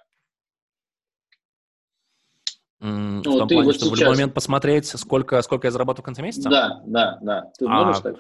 [2.83, 3.99] Mm, ну, в том плане, вот чтобы сейчас...
[3.99, 6.51] в любой момент посмотреть, сколько, сколько я заработал в конце месяца?
[6.51, 7.53] Да, да, да.
[7.59, 8.17] Ты можешь а, так?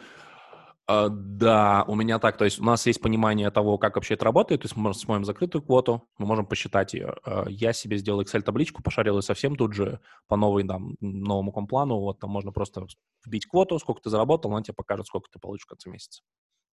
[0.88, 4.24] Uh, да, у меня так, то есть у нас есть понимание того, как вообще это
[4.24, 7.16] работает, то есть мы смотрим закрытую квоту, мы можем посчитать ее.
[7.26, 11.98] Uh, я себе сделал Excel-табличку, пошарил ее совсем тут же по новой, там, новому комплану,
[11.98, 12.86] вот там можно просто
[13.24, 16.22] вбить квоту, сколько ты заработал, она тебе покажет, сколько ты получишь в конце месяца.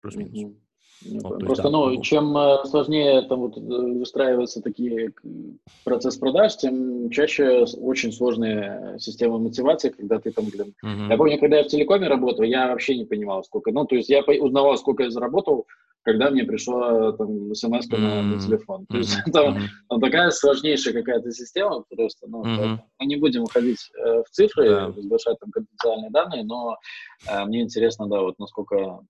[0.01, 0.32] Плюс-минус.
[0.32, 0.55] Mm-hmm.
[1.03, 5.12] Ну, вот, Просто, есть, да, ну, чем э, сложнее там вот э, выстраиваются такие
[5.84, 10.74] процесс продаж, тем чаще очень сложные системы мотивации, когда ты там, блин...
[10.84, 11.09] Uh-huh.
[11.09, 13.72] Я помню, когда я в телекоме работал, я вообще не понимал, сколько...
[13.72, 15.66] Ну, то есть я узнавал, сколько я заработал,
[16.03, 17.98] когда мне пришла там смс mm-hmm.
[17.98, 18.86] на, на телефон.
[18.86, 19.30] То есть mm-hmm.
[19.30, 22.26] это ну, такая сложнейшая какая-то система просто.
[22.28, 22.78] Ну, mm-hmm.
[22.98, 24.94] мы не будем уходить э, в цифры, yeah.
[24.94, 26.76] разглашать там конфиденциальные данные, но
[27.26, 29.01] э, мне интересно, да, вот насколько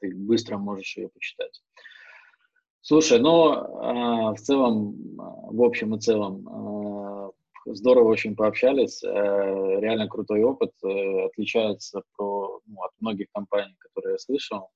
[0.00, 1.62] ты быстро можешь ее почитать.
[2.80, 7.30] Слушай, ну, а, в целом, а, в общем и целом, а,
[7.66, 9.02] здорово очень пообщались.
[9.02, 10.72] Реально крутой опыт.
[10.82, 14.70] Э, отличается про, ну, от многих компаний, которые я слышал,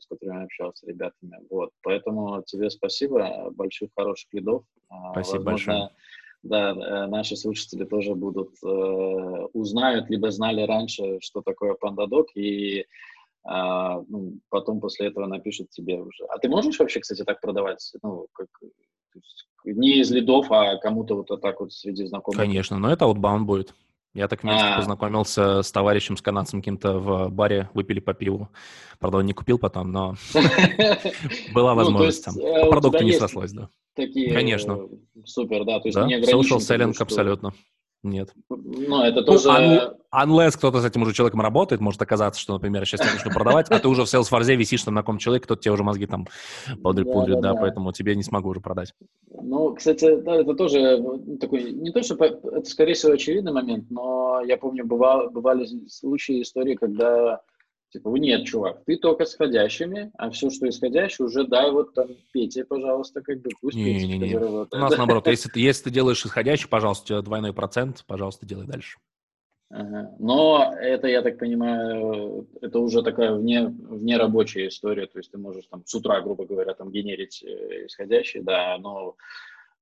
[0.00, 1.38] с которыми я общался, с ребятами.
[1.50, 1.70] Вот.
[1.82, 3.50] Поэтому тебе спасибо.
[3.50, 4.64] Больших хороших лидов.
[5.12, 5.90] Спасибо Возможно, большое.
[6.42, 8.68] Да, э, наши слушатели тоже будут, э,
[9.52, 12.86] узнают, либо знали раньше, что такое PandaDoc, и
[13.46, 16.24] а, ну, потом после этого напишут тебе уже.
[16.28, 17.92] А ты можешь вообще, кстати, так продавать?
[18.02, 18.48] Ну, как,
[19.64, 22.38] не из лидов, а кому-то вот так вот среди знакомых?
[22.38, 23.74] Конечно, но это outbound будет.
[24.14, 24.78] Я так вместе а.
[24.78, 28.48] познакомился с товарищем, с канадцем каким-то в баре, выпили по пиву.
[28.98, 30.14] Правда, он не купил потом, но
[31.52, 32.34] была ну, возможность там.
[32.34, 33.68] По продукту не срослось, да.
[33.94, 34.88] Такие Конечно.
[35.24, 35.80] Супер, да.
[35.80, 37.52] То есть не social selling абсолютно.
[38.02, 38.32] Нет.
[38.48, 39.48] Ну, это ну, тоже...
[39.48, 43.30] Un- unless кто-то с этим уже человеком работает, может оказаться, что, например, сейчас я начну
[43.30, 46.26] продавать, а ты уже в Salesforce висишь на таком человеке, кто тебе уже мозги там
[46.82, 48.94] пудрит, да, да, поэтому тебе не смогу уже продать.
[49.30, 51.02] Ну, кстати, да, это тоже
[51.40, 56.74] такой, не то, что это, скорее всего, очевидный момент, но я помню, бывали случаи, истории,
[56.74, 57.40] когда
[57.90, 62.08] Типа, нет, чувак, ты только с ходящими, а все, что исходящее, уже дай вот там
[62.32, 64.36] Пете, пожалуйста, как бы пусть не, Петя не, не.
[64.36, 68.44] У нас наоборот, если ты, если ты делаешь исходящий, пожалуйста, у тебя двойной процент, пожалуйста,
[68.44, 68.98] делай дальше.
[69.70, 70.14] Ага.
[70.18, 75.38] Но это, я так понимаю, это уже такая вне, вне рабочая история, то есть ты
[75.38, 79.16] можешь там с утра, грубо говоря, там генерить э, исходящие, да, но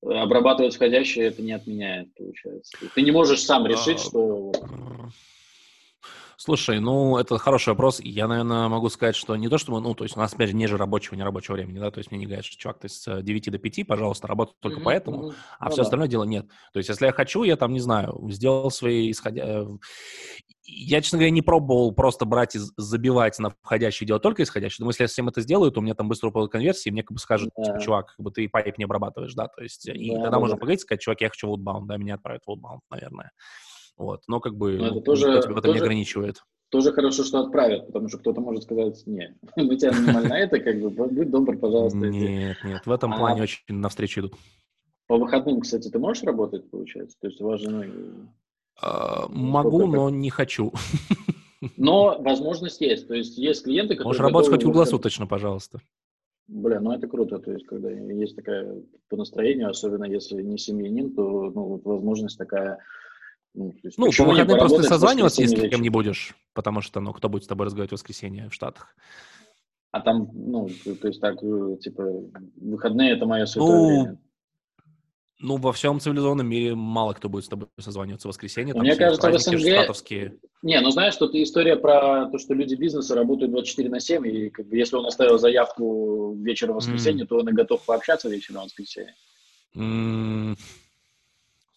[0.03, 2.77] обрабатывать входящие это не отменяет, получается.
[2.95, 4.53] Ты не можешь сам решить, что
[6.37, 8.01] Слушай, ну, это хороший вопрос.
[8.01, 10.51] Я, наверное, могу сказать, что не то, что мы, ну, то есть у нас, опять
[10.51, 12.89] же, ниже рабочего, не рабочего времени, да, то есть мне не говорят, что, чувак, ты
[12.89, 15.35] с 9 до 5, пожалуйста, работай только mm-hmm, поэтому, mm-hmm.
[15.59, 15.83] а ну, все да.
[15.83, 16.47] остальное дело нет.
[16.73, 19.43] То есть если я хочу, я там, не знаю, сделал свои исходя...
[19.45, 19.67] Э,
[20.67, 24.83] я, честно говоря, не пробовал просто брать и забивать на входящие дело только исходящие.
[24.83, 27.03] Думаю, если я всем это сделаю, то у меня там быстро упадут конверсии, и мне
[27.03, 27.65] как бы скажут, yeah.
[27.65, 30.39] типа, чувак, как бы ты пайп не обрабатываешь, да, то есть, и yeah, тогда да,
[30.41, 33.33] можно поговорить, сказать, чувак, я хочу в outbound, да, меня отправят в outbound, наверное.
[33.97, 36.43] Вот, но как бы но это тоже, никто тебя в этом тоже, не ограничивает
[36.75, 40.81] тоже хорошо, что отправят, потому что кто-то может сказать, нет, мы тебя нормально это, как
[40.81, 41.99] бы, будь добр, пожалуйста.
[41.99, 44.35] Нет, нет, в этом а плане очень навстречу идут.
[45.07, 47.17] По выходным, кстати, ты можешь работать, получается?
[47.21, 47.85] То есть у вас же, ну...
[49.29, 50.73] Могу, но не хочу.
[51.77, 53.07] Но возможность есть.
[53.07, 54.07] То есть есть клиенты, которые...
[54.07, 55.81] Можешь работать хоть круглосуточно, пожалуйста.
[56.49, 61.15] Бля, ну это круто, то есть когда есть такая по настроению, особенно если не семьянин,
[61.15, 62.81] то ну, возможность такая
[63.55, 67.13] ну, есть, ну по выходным просто созваниваться, если с кем не будешь, потому что, ну,
[67.13, 68.97] кто будет с тобой разговаривать в воскресенье в Штатах?
[69.93, 70.69] А там, ну,
[71.01, 72.03] то есть так, э, типа,
[72.57, 74.19] выходные— это мое святое ну, время.
[75.39, 78.75] Ну, во всем цивилизованном мире мало кто будет с тобой созваниваться в воскресенье.
[78.75, 79.61] Мне кажется, в СНГ...
[79.61, 80.39] Штатовские...
[80.63, 84.27] Не, ну знаешь, что это история про то, что люди бизнеса работают 24 на 7,
[84.27, 87.29] и как бы, если он оставил заявку вечером в воскресенье, mm.
[87.29, 89.15] то он и готов пообщаться вечером в воскресенье.
[89.77, 90.57] Mm.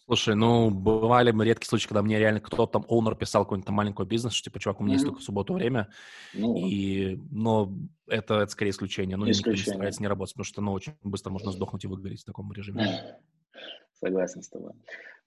[0.07, 4.31] Слушай, ну, бывали редкие случаи, когда мне реально кто-то там, оунер писал какой-нибудь маленький бизнес,
[4.31, 4.95] что, типа, чувак, у меня mm-hmm.
[4.95, 5.89] есть только в субботу время,
[6.33, 7.73] ну, и, но
[8.07, 9.17] это, это скорее исключение.
[9.17, 9.57] Ну, исключение.
[9.57, 12.25] никто не старается не работать, потому что, ну, очень быстро можно сдохнуть и выгореть в
[12.25, 13.17] таком режиме.
[13.99, 14.71] Согласен с тобой.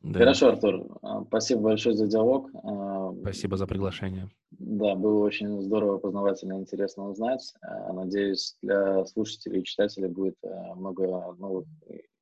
[0.01, 0.21] Да.
[0.21, 2.49] Хорошо, Артур, а, спасибо большое за диалог.
[2.65, 4.31] А, спасибо за приглашение.
[4.53, 7.53] Да, было очень здорово, познавательно, интересно узнать.
[7.61, 10.37] А, надеюсь, для слушателей и читателей будет
[10.75, 11.67] много новых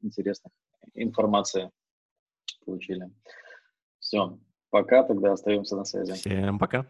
[0.02, 0.52] интересных
[0.94, 1.70] информации
[2.64, 3.10] получили.
[3.98, 4.38] Все,
[4.70, 6.12] пока, тогда остаемся на связи.
[6.14, 6.86] Всем пока.